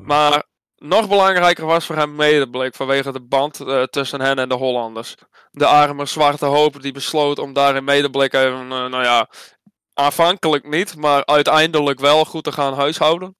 [0.02, 0.44] Maar
[0.76, 5.14] nog belangrijker was voor hem medeblik vanwege de band eh, tussen hen en de Hollanders.
[5.50, 9.28] De arme zwarte hoop die besloot om daar in medeblik even, eh, nou ja,
[9.94, 13.36] aanvankelijk niet, maar uiteindelijk wel goed te gaan huishouden.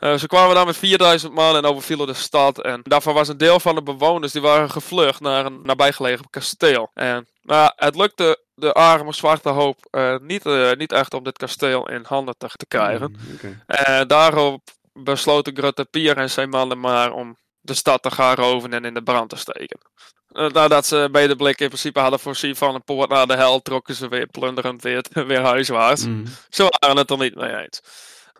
[0.00, 2.62] Eh, ze kwamen daar met 4000 man en overvielen de stad.
[2.62, 6.90] En daarvan was een deel van de bewoners die waren gevlucht naar een nabijgelegen kasteel.
[6.94, 11.38] En maar het lukte de arme zwarte hoop eh, niet, eh, niet echt om dit
[11.38, 13.16] kasteel in handen te, te krijgen.
[13.42, 13.62] Mm.
[13.66, 18.72] En daarop besloten Grutte Pier en zijn mannen maar om de stad te gaan roven
[18.72, 19.80] en in de brand te steken.
[20.28, 23.62] Nadat ze bij de blik in principe hadden voorzien van een poort naar de hel,
[23.62, 26.04] trokken ze weer plunderend weer, weer huiswaarts.
[26.06, 27.80] Mm, Ze waren het er niet mee eens.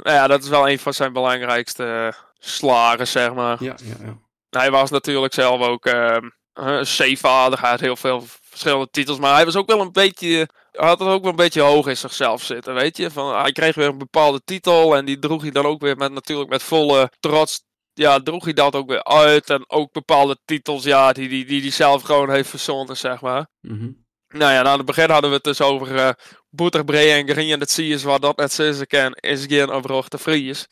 [0.02, 3.64] Nou ja, dat is wel een van zijn belangrijkste slagen, zeg maar.
[3.64, 4.18] ja, ja, ja.
[4.50, 7.60] Hij was natuurlijk zelf ook een zeevader.
[7.60, 9.18] Hij had heel veel verschillende titels.
[9.18, 10.48] Maar hij was ook wel een beetje.
[10.72, 12.74] Hij had het ook wel een beetje hoog in zichzelf zitten.
[12.74, 13.10] Weet je?
[13.10, 14.96] Van, hij kreeg weer een bepaalde titel.
[14.96, 17.62] En die droeg hij dan ook weer met natuurlijk met volle trots.
[17.92, 19.50] Ja, droeg hij dat ook weer uit.
[19.50, 23.20] En ook bepaalde titels, ja, die hij die, die, die zelf gewoon heeft verzonnen, zeg
[23.20, 23.46] maar.
[23.60, 23.90] Mhm.
[24.32, 26.10] Nou ja, aan het begin hadden we het dus over uh,
[26.50, 27.50] Boeterbree en Green.
[27.50, 30.66] En het zie je wat dat net ze ken, is geen oproog te Vries.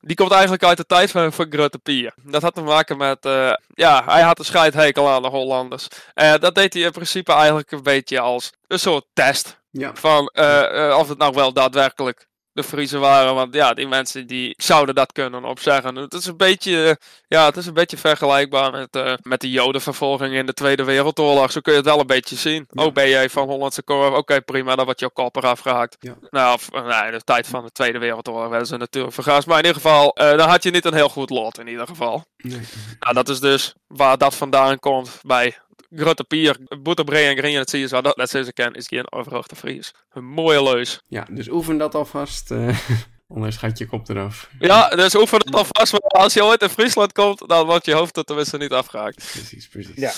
[0.00, 2.14] Die komt eigenlijk uit de tijd van, van Grutte Pier.
[2.22, 5.88] Dat had te maken met, eh, ja, hij had een scheidhekel aan de Hollanders.
[6.14, 9.60] En dat deed hij in principe eigenlijk een beetje als een soort test.
[9.70, 9.94] Ja.
[9.94, 12.26] Van eh, eh, of het nou wel daadwerkelijk
[12.56, 13.34] de Friese waren.
[13.34, 15.96] Want ja, die mensen die zouden dat kunnen opzeggen.
[15.96, 16.98] Het is een beetje,
[17.28, 21.52] ja, het is een beetje vergelijkbaar met, eh, met de Jodenvervolging in de Tweede Wereldoorlog.
[21.52, 22.66] Zo kun je het wel een beetje zien.
[22.70, 22.84] Ja.
[22.84, 24.14] Oh, ben jij van Hollandse korf?
[24.14, 25.96] Oké, prima, dan wordt jouw kop eraf gehaakt.
[26.00, 26.14] Ja.
[26.30, 29.46] Nou, of, eh, nee, in de tijd van de Tweede Wereldoorlog werden ze natuurlijk vergaasd.
[29.46, 31.86] Maar in ieder geval, eh, dan had je niet een heel goed lot in ieder
[31.86, 32.24] geval.
[32.36, 32.60] Nee.
[33.00, 35.58] Nou, dat is dus waar dat vandaan komt bij
[35.96, 37.54] Grote Pier, Boeterbree en Green.
[37.56, 39.92] Dat zie je zo, dat, dat ze ken, is geen overhoogte Fries.
[40.12, 41.00] Een mooie leus.
[41.08, 42.50] Ja, dus oefen dat alvast.
[42.50, 42.78] eh
[43.34, 44.50] anders gaat je kop eraf.
[44.58, 45.92] Ja, dus oefen het alvast.
[45.92, 49.30] maar Als je ooit in Friesland komt, dan wordt je hoofd er tenminste niet afgehaakt.
[49.32, 49.94] Precies, precies.
[49.96, 50.12] Ja.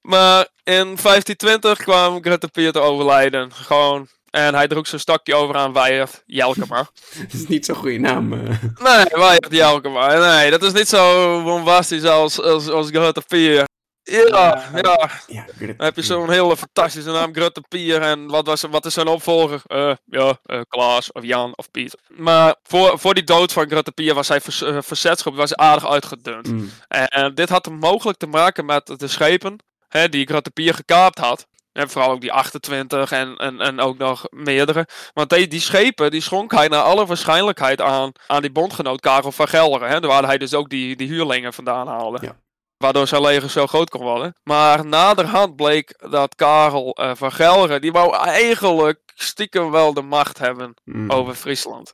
[0.00, 3.52] Maar in 1520 kwam Grutte Pier te overlijden.
[3.52, 4.08] Gewoon.
[4.30, 6.88] En hij droeg zijn stokje over aan Weijert Jelkema.
[7.18, 8.32] Het is niet zo'n goede naam.
[8.32, 8.38] eh.
[8.82, 10.36] nee, Weijert Jelkema.
[10.38, 13.64] Nee, dat is niet zo bombastisch als, als, als Grutte Pier.
[14.10, 15.44] Ja, Ja, ja.
[15.58, 18.02] Dan heb je zo'n hele fantastische naam, Grutte Pier.
[18.02, 19.62] En wat, was, wat is zijn opvolger?
[19.66, 21.96] Eh, ja, eh, Klaas of Jan of Piet.
[22.08, 25.66] Maar voor, voor die dood van Grutte Pier was hij vers, eh, verzetsgroep was hij
[25.66, 26.48] aardig uitgedund.
[26.48, 29.56] Mm, En, en dit had mogelijk te maken met de schepen
[29.88, 31.46] hè, die Grutte Pier gekaapt had.
[31.72, 34.86] En vooral ook die 28 en, en, en ook nog meerdere.
[35.12, 39.32] Want die, die schepen die schonk hij naar alle waarschijnlijkheid aan, aan die bondgenoot Karel
[39.32, 39.88] van Gelderen.
[39.88, 42.18] Hè, waar hij dus ook die, die huurlingen vandaan haalde.
[42.20, 42.36] Ja.
[42.80, 44.34] Waardoor zijn leger zo groot kon worden.
[44.42, 50.38] Maar naderhand bleek dat Karel eh, van Gelderen, die wou eigenlijk stiekem wel de macht
[50.38, 51.10] hebben mm.
[51.10, 51.92] over Friesland.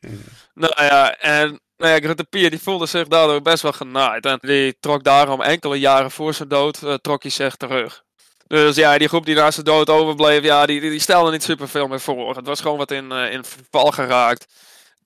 [0.55, 4.27] Nou ja, en nou ja, Grutte Pier die voelde zich daardoor best wel genaaid.
[4.27, 8.05] En die trok daarom enkele jaren voor zijn dood, eh, trok hij zich terug.
[8.47, 11.43] Dus ja, die groep die na zijn dood overbleef, ja, die, die, die stelde niet
[11.43, 12.37] superveel meer voor.
[12.37, 14.47] Het was gewoon wat in, eh, in verval geraakt.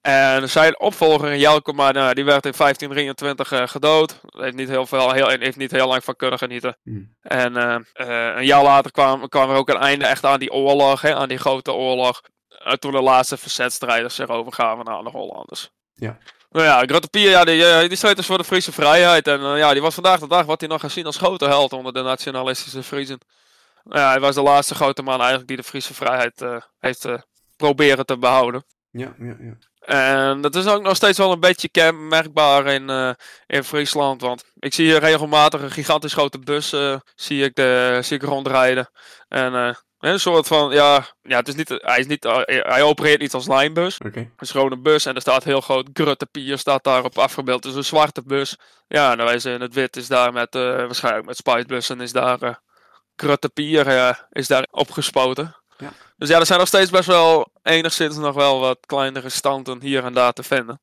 [0.01, 4.21] En zijn opvolger Jelkema, nou, die werd in 1523 eh, gedood.
[4.27, 6.77] Heeft niet heel, veel, heel, heeft niet heel lang van kunnen genieten.
[6.83, 7.15] Mm.
[7.23, 10.53] En eh, eh, een jaar later kwam, kwam er ook een einde echt aan die
[10.53, 12.21] oorlog, hè, aan die grote oorlog.
[12.49, 15.71] Eh, toen de laatste verzetstrijders zich overgaven naar de Hollanders.
[15.95, 16.19] Ja.
[16.51, 19.27] Nou ja, Grote Pier, ja, die, eh, die streed dus voor de Friese vrijheid.
[19.27, 21.73] En eh, ja, die was vandaag de dag, wordt hij nog gezien als grote held
[21.73, 23.19] onder de nationalistische Friezen.
[23.85, 27.05] Nou ja, hij was de laatste grote man eigenlijk die de Friese vrijheid eh, heeft
[27.05, 27.15] eh,
[27.57, 28.65] proberen te behouden.
[28.91, 29.57] Ja, ja, ja.
[29.81, 33.13] En dat is ook nog steeds wel een beetje kenmerkbaar in, eh,
[33.47, 34.21] in Friesland.
[34.21, 38.23] Want ik zie hier regelmatig een gigantisch grote bus eh, zie ik de, zie ik
[38.23, 38.91] rondrijden.
[39.29, 43.21] En eh, een soort van, ja, ja het is niet, hij, is niet, hij opereert
[43.21, 43.99] niet als lijnbus.
[43.99, 44.19] Oké.
[44.19, 47.65] Het is gewoon een bus en er staat heel groot Grutte Pier staat daarop afgebeeld.
[47.65, 48.57] Is een zwarte bus.
[48.89, 52.55] Ja, en wij in het wit is daar met, waarschijnlijk met spuitbussen is daar uh,
[53.21, 55.57] Grutte Pier eh, is daar opgespoten.
[55.79, 55.93] Ja.
[56.17, 60.05] Dus ja, er zijn nog steeds best wel enigszins nog wel wat kleinere standen hier
[60.05, 60.81] en daar te vinden.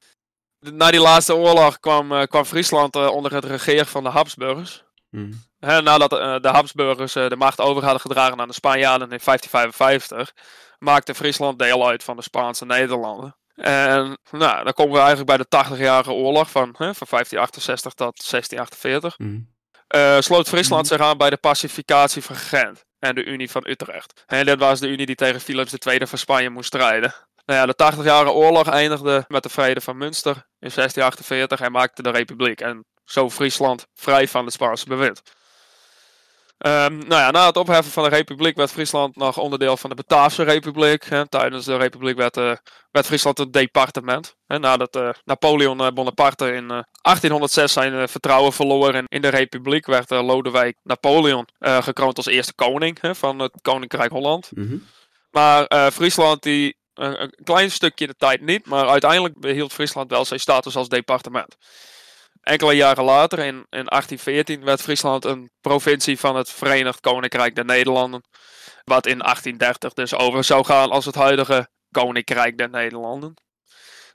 [0.59, 4.09] De- Na die laatste oorlog kwam, eh, kwam Friesland eh, onder het regeren van de
[4.09, 4.83] Habsburgers.
[5.09, 5.45] Mm.
[5.59, 10.33] Nadat eh, de Habsburgers de macht over hadden gedragen aan de Spanjaarden in 1555,
[10.79, 13.35] maakte Friesland deel uit van de Spaanse Nederlanden.
[13.55, 18.29] En nou, dan komen we eigenlijk bij de 80-jarige oorlog van, hè, van 1568 tot
[18.29, 19.17] 1648.
[19.17, 19.55] Mm.
[19.87, 24.23] Eh, sloot Friesland zich aan bij de pacificatie van Gent en de Unie van Utrecht.
[24.25, 27.13] En dit was de Unie die tegen Philips II van Spanje moest strijden.
[27.45, 32.01] Nou ja, de 80-jarige oorlog eindigde met de vrede van Münster in 1648 en maakte
[32.01, 32.61] de republiek.
[32.61, 35.21] En zo Friesland vrij van het Spaanse bewind.
[36.57, 39.95] Ehm, nou ja, na het opheffen van de republiek werd Friesland nog onderdeel van de
[39.95, 41.05] Bataafse republiek.
[41.05, 41.27] Hè.
[41.27, 42.55] Tijdens de republiek werd, eh,
[42.91, 44.35] werd Friesland een departement.
[44.47, 49.27] Hè, nadat eh, Napoleon eh, Bonaparte in eh, 1806 zijn vertrouwen verloor in, in de
[49.27, 54.51] republiek, werd Lodewijk Napoleon gekroond als eerste koning hè, van het Koninkrijk Holland.
[54.53, 54.77] Mhm.
[55.31, 60.25] Maar Friesland die een, een klein stukje de tijd niet, maar uiteindelijk behield Friesland wel
[60.25, 61.57] zijn status als departement.
[62.47, 67.65] Enkele jaren later, in, in 1814, werd Friesland een provincie van het Verenigd Koninkrijk der
[67.65, 68.21] Nederlanden.
[68.83, 73.33] Wat in 1830 dus over zou gaan als het huidige Koninkrijk der Nederlanden.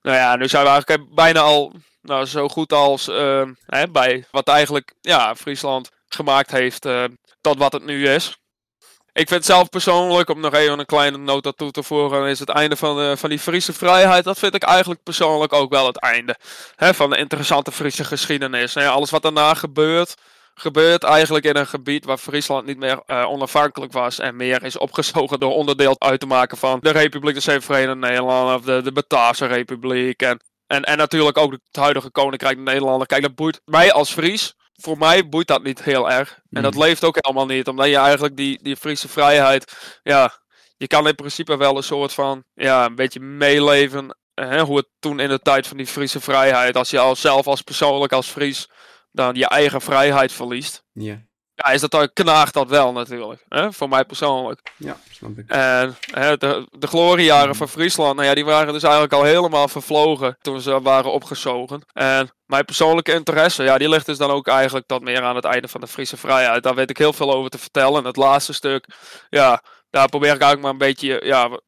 [0.03, 4.25] Nou ja, nu zijn we eigenlijk bijna al nou, zo goed als uh, hè, bij
[4.31, 7.05] wat eigenlijk ja, Friesland gemaakt heeft uh,
[7.41, 8.42] tot wat het nu is.
[9.15, 12.49] Ik vind zelf persoonlijk, om nog even een kleine nota toe te voegen, is het
[12.49, 14.25] einde van, de, van die Friese vrijheid.
[14.25, 16.37] Dat vind ik eigenlijk persoonlijk ook wel het einde
[16.77, 18.75] hè, van de interessante Friese geschiedenis.
[18.75, 20.15] Hè, alles wat daarna gebeurt,
[20.55, 24.79] gebeurt eigenlijk in een gebied waar Friesland niet meer uh, onafhankelijk was en meer is
[24.79, 28.93] opgezogen door onderdeel uit te maken van de Republiek de Verenigde Nederlanden of de, de
[28.93, 30.23] Bataafse Republiek.
[30.23, 33.07] En, en, en natuurlijk ook het huidige Koninkrijk de Nederlanden.
[33.07, 36.41] Kijk, dat boeit mij als Fries voor mij boeit dat niet heel erg.
[36.51, 40.41] En dat leeft ook helemaal niet, omdat je eigenlijk die, die Friese vrijheid, ja,
[40.77, 44.17] je kan in principe wel een soort van, ja, een beetje meeleven.
[44.35, 47.47] Hè, hoe het toen in de tijd van die Friese vrijheid, als je al zelf
[47.47, 48.69] als persoonlijk als Fries
[49.13, 50.85] dan je eigen vrijheid verliest.
[50.93, 51.23] Ja.
[51.55, 53.45] Ja, is dat dan knaagt dat wel natuurlijk.
[53.49, 53.73] Hè?
[53.73, 54.73] Voor mij persoonlijk.
[54.77, 55.49] Ja, snap ik.
[55.49, 59.69] En hè, de, de gloriejaren van Friesland, nou ja, die waren dus eigenlijk al helemaal
[59.69, 61.83] vervlogen toen ze waren opgezogen.
[61.93, 65.45] En mijn persoonlijke interesse, ja, die ligt dus dan ook eigenlijk tot meer aan het
[65.45, 66.63] einde van de Friese vrijheid.
[66.63, 67.99] Daar weet ik heel veel over te vertellen.
[67.99, 68.87] En het laatste stuk,
[69.29, 71.61] ja, daar probeer ik eigenlijk maar een beetje, ja,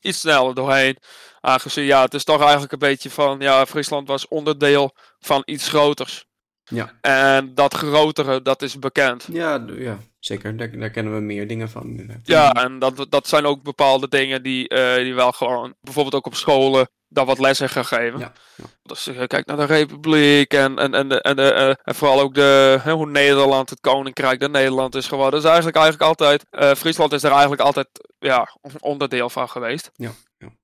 [0.00, 0.98] iets sneller doorheen.
[1.40, 5.68] Aangezien, ja, het is toch eigenlijk een beetje van, ja, Friesland was onderdeel van iets
[5.68, 6.24] groters.
[6.70, 6.92] Ja.
[7.00, 9.26] En dat grotere, dat is bekend.
[9.32, 10.56] Ja, ja zeker.
[10.56, 11.82] Daar, daar kennen we meer dingen van.
[11.82, 12.20] Inderdaad.
[12.22, 16.26] Ja, en dat, dat zijn ook bepaalde dingen die, uh, die wel gewoon, bijvoorbeeld ook
[16.26, 18.18] op scholen, daar wat les hebben gegeven.
[18.18, 18.64] Ja, ja.
[18.82, 22.20] Dus uh, kijk naar de Republiek en, en, en, de, en, de, uh, en vooral
[22.20, 25.40] ook de, hoe Nederland, het Koninkrijk, de Nederland is geworden.
[25.40, 26.44] Dus eigenlijk, eigenlijk altijd,
[26.78, 28.48] Friesland is er eigenlijk altijd ja,
[28.80, 29.90] onderdeel van geweest.
[29.94, 30.10] Ja,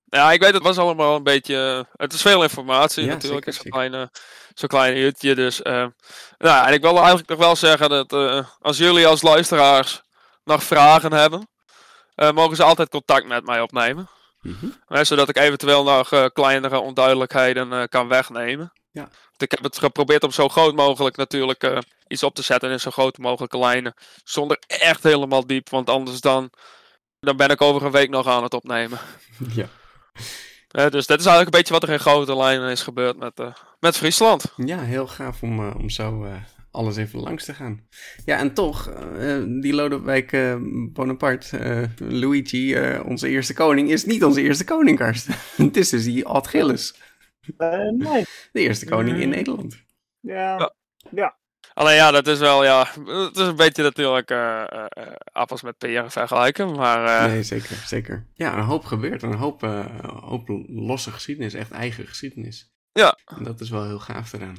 [0.06, 0.32] ja.
[0.32, 1.86] Ik weet, het was allemaal een beetje.
[1.96, 4.10] Het is veel informatie Ja, natuurlijk zeker, in zo'n kleine,
[4.54, 5.34] zo'n klein uurtje.
[5.34, 5.62] Dus.
[5.62, 5.86] eh,
[6.38, 10.02] nou, en ik wil eigenlijk nog wel zeggen dat eh, als jullie als luisteraars
[10.44, 11.48] nog vragen hebben,
[12.14, 14.08] eh, mogen ze altijd contact met mij opnemen.
[14.40, 15.04] Mhm.
[15.04, 18.72] Zodat ik eventueel nog eh, kleinere onduidelijkheden eh, kan wegnemen.
[18.90, 19.02] Ja.
[19.02, 22.70] Want ik heb het geprobeerd om zo groot mogelijk natuurlijk eh, iets op te zetten
[22.70, 23.94] in zo groot mogelijke lijnen.
[24.24, 26.50] Zonder echt helemaal diep, want anders dan,
[27.20, 28.98] dan ben ik over een week nog aan het opnemen.
[29.54, 29.66] ja.
[30.70, 33.40] Eh, dus dat is eigenlijk een beetje wat er in grote lijnen is gebeurd met,
[33.40, 34.52] eh, met Friesland.
[34.56, 36.32] Ja, heel gaaf om, eh, om zo eh,
[36.70, 37.86] alles even langs te gaan.
[38.24, 40.56] Ja, en toch, eh, die Lodewijk
[40.92, 45.34] Bonaparte, Luigi, eh, onze eerste koning, is niet onze eerste koning, Karsten.
[45.66, 46.94] Het is dus die Ad Gilles,
[47.56, 48.24] Eh, nee.
[48.52, 49.34] de eerste koning in Mm.
[49.34, 49.76] Nederland.
[50.20, 50.72] Ja.
[51.10, 51.36] Ja.
[51.76, 54.86] Alleen ja, dat is wel, ja, het is een beetje natuurlijk eh, eh,
[55.32, 56.72] appels met peren vergelijken.
[56.72, 58.26] Maar eh, Nee, zeker, zeker.
[58.34, 59.22] Ja, een hoop gebeurt.
[59.22, 62.72] Een hoop, een hoop losse geschiedenis, echt eigen geschiedenis.
[62.92, 63.18] Ja.
[63.24, 64.56] En dat is wel heel gaaf eraan.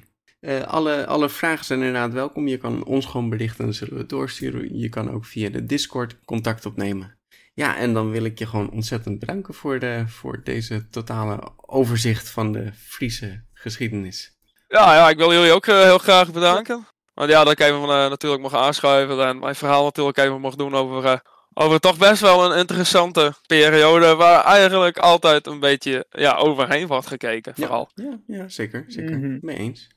[0.68, 2.48] Alle, alle vragen zijn inderdaad welkom.
[2.48, 4.78] Je kan ons gewoon berichten, dan zullen we het doorsturen.
[4.78, 7.18] Je kan ook via de Discord contact opnemen.
[7.54, 12.30] Ja, en dan wil ik je gewoon ontzettend bedanken voor, de, voor deze totale overzicht
[12.30, 14.38] van de Friese geschiedenis.
[14.68, 16.88] ja, ja, ik wil jullie ook heel graag bedanken.
[17.18, 20.56] Want ja, dat ik even eh, natuurlijk mag aanschuiven en mijn verhaal natuurlijk even mag
[20.56, 21.18] doen over, eh,
[21.54, 24.16] over toch best wel een interessante periode.
[24.16, 27.90] Waar eigenlijk altijd een beetje ja, overheen wordt gekeken, vooral.
[27.96, 29.18] Ja, ja zeker, zeker.
[29.18, 29.38] Mhm.
[29.42, 29.88] Mee eens.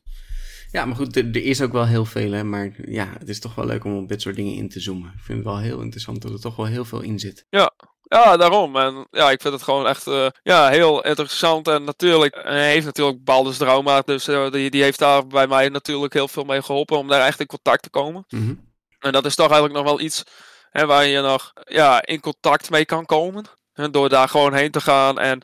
[0.71, 2.45] Ja, maar goed, er, er is ook wel heel veel, hè.
[2.45, 5.13] Maar ja, het is toch wel leuk om op dit soort dingen in te zoomen.
[5.17, 7.47] Ik vind het wel heel interessant dat er toch wel heel veel in zit.
[7.51, 7.73] Ja,
[8.11, 8.77] daarom.
[8.77, 11.69] En ja, ik vind het gewoon echt eh, ja, heel interessant.
[11.69, 14.01] En natuurlijk, hij heeft natuurlijk Baldus Drauma.
[14.01, 17.27] Dus eh, die, die heeft daar bij mij natuurlijk heel veel mee geholpen om daar
[17.27, 18.25] echt in contact te komen.
[18.29, 18.55] Mhm.
[18.99, 20.23] En dat is toch eigenlijk nog wel iets
[20.71, 23.45] hè, waar je nog ja, in contact mee kan komen.
[23.73, 25.19] En door daar gewoon heen te gaan.
[25.19, 25.43] En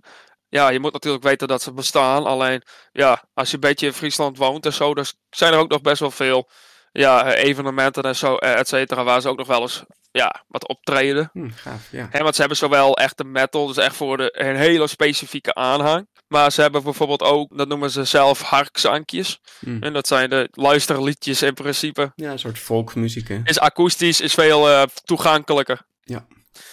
[0.48, 2.24] ja, je moet natuurlijk weten dat ze bestaan.
[2.24, 2.62] Alleen,
[2.92, 5.80] ja, als je een beetje in Friesland woont en zo, dan zijn er ook nog
[5.80, 6.48] best wel veel
[6.92, 9.84] ja, evenementen en zo, eh, et cetera, waar ze ook nog wel eens
[10.16, 11.30] ja, wat optreden.
[11.32, 12.08] Hm, gaaf, ja.
[12.10, 16.08] Hè, want ze hebben zowel echte metal, dus echt voor de, een hele specifieke aanhang.
[16.28, 19.40] Maar ze hebben bijvoorbeeld ook, dat noemen ze zelf harkzankjes.
[19.58, 19.82] Hm.
[19.82, 22.12] En dat zijn de luisterliedjes in principe.
[22.14, 23.40] Ja, een soort folkmuziek, hè.
[23.44, 25.86] Is akoestisch, is veel eh, toegankelijker.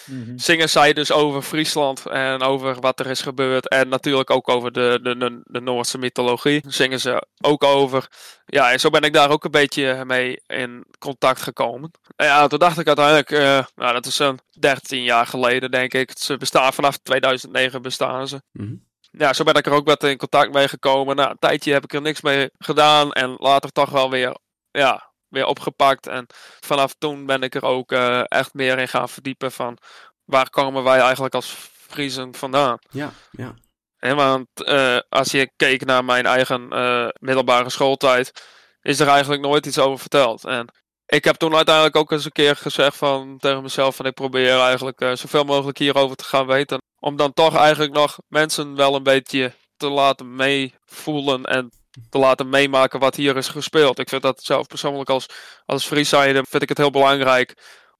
[0.06, 0.38] Mhm.
[0.38, 3.68] Zingen zij dus over Friesland en over wat er is gebeurd.
[3.68, 6.62] En natuurlijk ook over de, de, de, de Noordse mythologie.
[6.66, 8.08] Zingen ze ook over.
[8.46, 11.90] Ja, en zo ben ik daar ook een beetje mee in contact gekomen.
[12.16, 15.94] En ja, toen dacht ik uiteindelijk, eh, nou, dat is zo'n 13 jaar geleden, denk
[15.94, 16.10] ik.
[16.18, 18.42] Ze bestaan vanaf 2009 bestaan ze.
[18.52, 18.74] Mhm.
[19.10, 21.16] Ja, zo ben ik er ook wat in contact mee gekomen.
[21.16, 23.12] Nou, een tijdje heb ik er niks mee gedaan.
[23.12, 24.36] En later toch wel weer,
[24.70, 26.06] ja, weer opgepakt.
[26.06, 26.26] En
[26.60, 29.78] vanaf toen ben ik er ook eh, echt meer in gaan verdiepen van...
[30.24, 32.78] Waar komen wij eigenlijk als Friesen vandaan.
[32.90, 33.54] Ja, ja.
[33.96, 38.44] Hè, want eh, als je keek naar mijn eigen eh, middelbare schooltijd,
[38.82, 40.44] is er eigenlijk nooit iets over verteld.
[40.44, 40.68] En
[41.06, 44.60] ik heb toen uiteindelijk ook eens een keer gezegd van, tegen mezelf van ik probeer
[44.60, 46.82] eigenlijk zoveel mogelijk hierover te gaan weten.
[46.98, 51.70] Om dan toch eigenlijk nog mensen wel een beetje te laten meevoelen en
[52.10, 53.98] te laten meemaken wat hier is gespeeld.
[53.98, 55.26] Ik vind dat zelf persoonlijk als,
[55.66, 57.54] als Frieside vind ik het heel belangrijk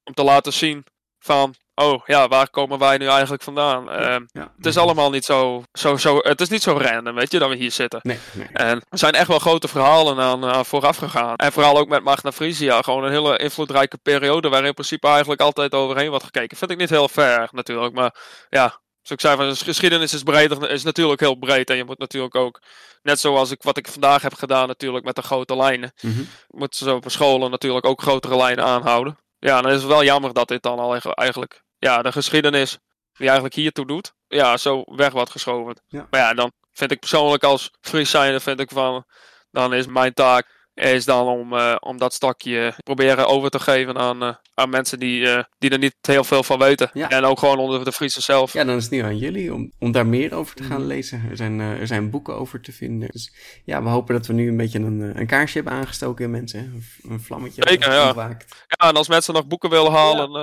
[0.05, 0.84] om te laten zien
[1.18, 3.90] van, oh ja, waar komen wij nu eigenlijk vandaan?
[3.90, 4.53] Ehm, ja.
[4.57, 7.49] het is allemaal niet zo, zo, zo, het is niet zo random, weet je, dat
[7.49, 8.01] we hier zitten.
[8.03, 8.49] Nee, nee.
[8.53, 11.36] En er zijn echt wel grote verhalen aan, aan vooraf gegaan.
[11.36, 12.82] En vooral ook met Magna Frisia.
[12.82, 16.57] Gewoon een hele invloedrijke periode waar in principe eigenlijk altijd overheen wordt gekeken.
[16.57, 17.95] Vind ik niet heel fair natuurlijk.
[17.95, 18.14] Maar
[18.49, 21.71] ja, zoals ik zei, van, de geschiedenis is, breder, is natuurlijk heel breed.
[21.71, 22.63] En je moet natuurlijk ook,
[23.03, 25.93] net zoals ik, wat ik vandaag heb gedaan natuurlijk met de grote lijnen.
[26.01, 26.23] Mhm.
[26.49, 29.19] Moeten ze op scholen natuurlijk ook grotere lijnen aanhouden.
[29.39, 32.79] Ja, dan is het wel jammer dat dit dan al eigenlijk- eigenlijk, ja, de geschiedenis
[33.13, 35.81] die eigenlijk hiertoe doet, ja, zo weg wordt geschoven.
[35.87, 36.07] Ja.
[36.11, 39.05] Maar ja, dan vind ik persoonlijk als Fries zijnde, vind ik van,
[39.51, 43.99] dan is mijn taak is dan om, eh, om dat stakje proberen over te geven
[43.99, 46.91] aan, eh, aan mensen die, eh, die er niet heel veel van weten.
[46.93, 47.09] Ja.
[47.09, 48.53] En ook gewoon onder de Friese zelf.
[48.53, 50.87] Ja, dan is het nu aan jullie om, om daar meer over te gaan Mhm.
[50.89, 51.27] lezen.
[51.31, 53.09] Er zijn, er zijn boeken over te vinden.
[53.12, 56.31] Dus ja, we hopen dat we nu een beetje een, een kaarsje hebben aangestoken in
[56.31, 56.59] mensen.
[56.61, 56.64] hè.
[57.12, 58.07] Een, vlammetje Zeker, ja.
[58.07, 58.64] ontwaakt.
[58.66, 60.35] Ja, en als mensen nog boeken willen halen,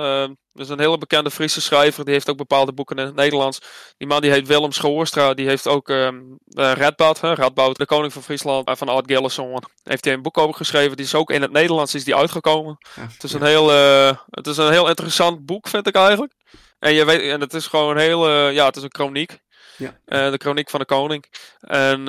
[0.54, 3.60] er is een hele bekende Friese schrijver, die heeft ook bepaalde boeken in het Nederlands.
[3.96, 6.20] Die man die heet Willem Schoorstra, die heeft ook ehm
[6.54, 9.62] Redboud, hè, Radboud, de koning van Friesland, van Art Gillisson.
[9.82, 12.78] Heeft hij een boek over geschreven, die is ook in het Nederlands is die uitgekomen.
[12.94, 13.38] Ja, Het is, ja.
[13.40, 16.32] een heel, eh, het is een heel interessant boek, vind ik eigenlijk.
[16.78, 19.38] En, je weet, en het is gewoon heel, eh, ja, het is een chroniek.
[19.76, 19.98] Ja.
[20.04, 21.24] Eh, de chroniek van de koning.
[21.60, 22.04] En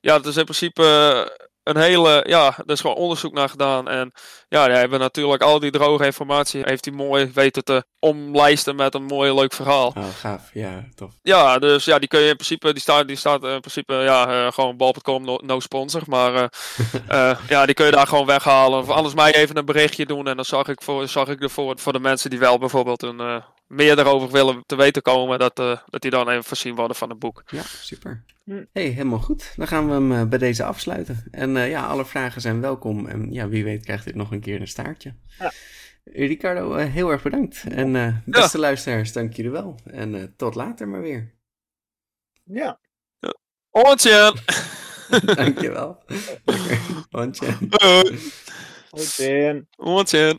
[0.00, 0.82] ja, het is in principe
[1.70, 3.88] een hele, ja, er is gewoon onderzoek naar gedaan.
[3.88, 4.12] En
[4.48, 8.94] ja, die hebben natuurlijk al die droge informatie, heeft hij mooi weten te omlijsten met
[8.94, 9.86] een mooi leuk verhaal.
[9.86, 10.50] Oh, gaaf.
[10.52, 11.12] Ja, tof.
[11.22, 14.28] Ja, dus ja, die kun je in principe, die staat, die staat in principe, ja,
[14.28, 16.02] eh, gewoon bal.com, no, no sponsor.
[16.06, 16.48] Maar eh,
[17.30, 18.78] eh, ja, die kun je daar gewoon weghalen.
[18.78, 21.78] Of anders mij even een berichtje doen en dan zag ik, voor, zag ik ervoor
[21.78, 25.78] voor de mensen die wel bijvoorbeeld een, meer erover willen te weten komen, dat, eh,
[25.86, 27.42] dat die dan even voorzien worden van een boek.
[27.46, 28.24] Ja, super.
[28.44, 28.64] Hm.
[28.72, 29.52] hey, helemaal goed.
[29.56, 31.24] Dan gaan we hem eh, bij deze afsluiten.
[31.30, 33.06] En eh, ja, alle vragen zijn welkom.
[33.06, 35.14] En ja, wie weet krijgt dit nog een keer een staartje.
[35.38, 35.52] Ja.
[36.04, 37.64] Ricardo, heel erg bedankt.
[37.68, 39.78] En eh, beste luisteraars, dank jullie wel.
[39.84, 41.34] En eh, tot later maar weer.
[42.44, 42.80] Ja.
[43.70, 44.34] Ontje!
[45.34, 46.02] Dankjewel.
[47.10, 47.56] Hondje.
[48.90, 50.38] Goed, Ontje!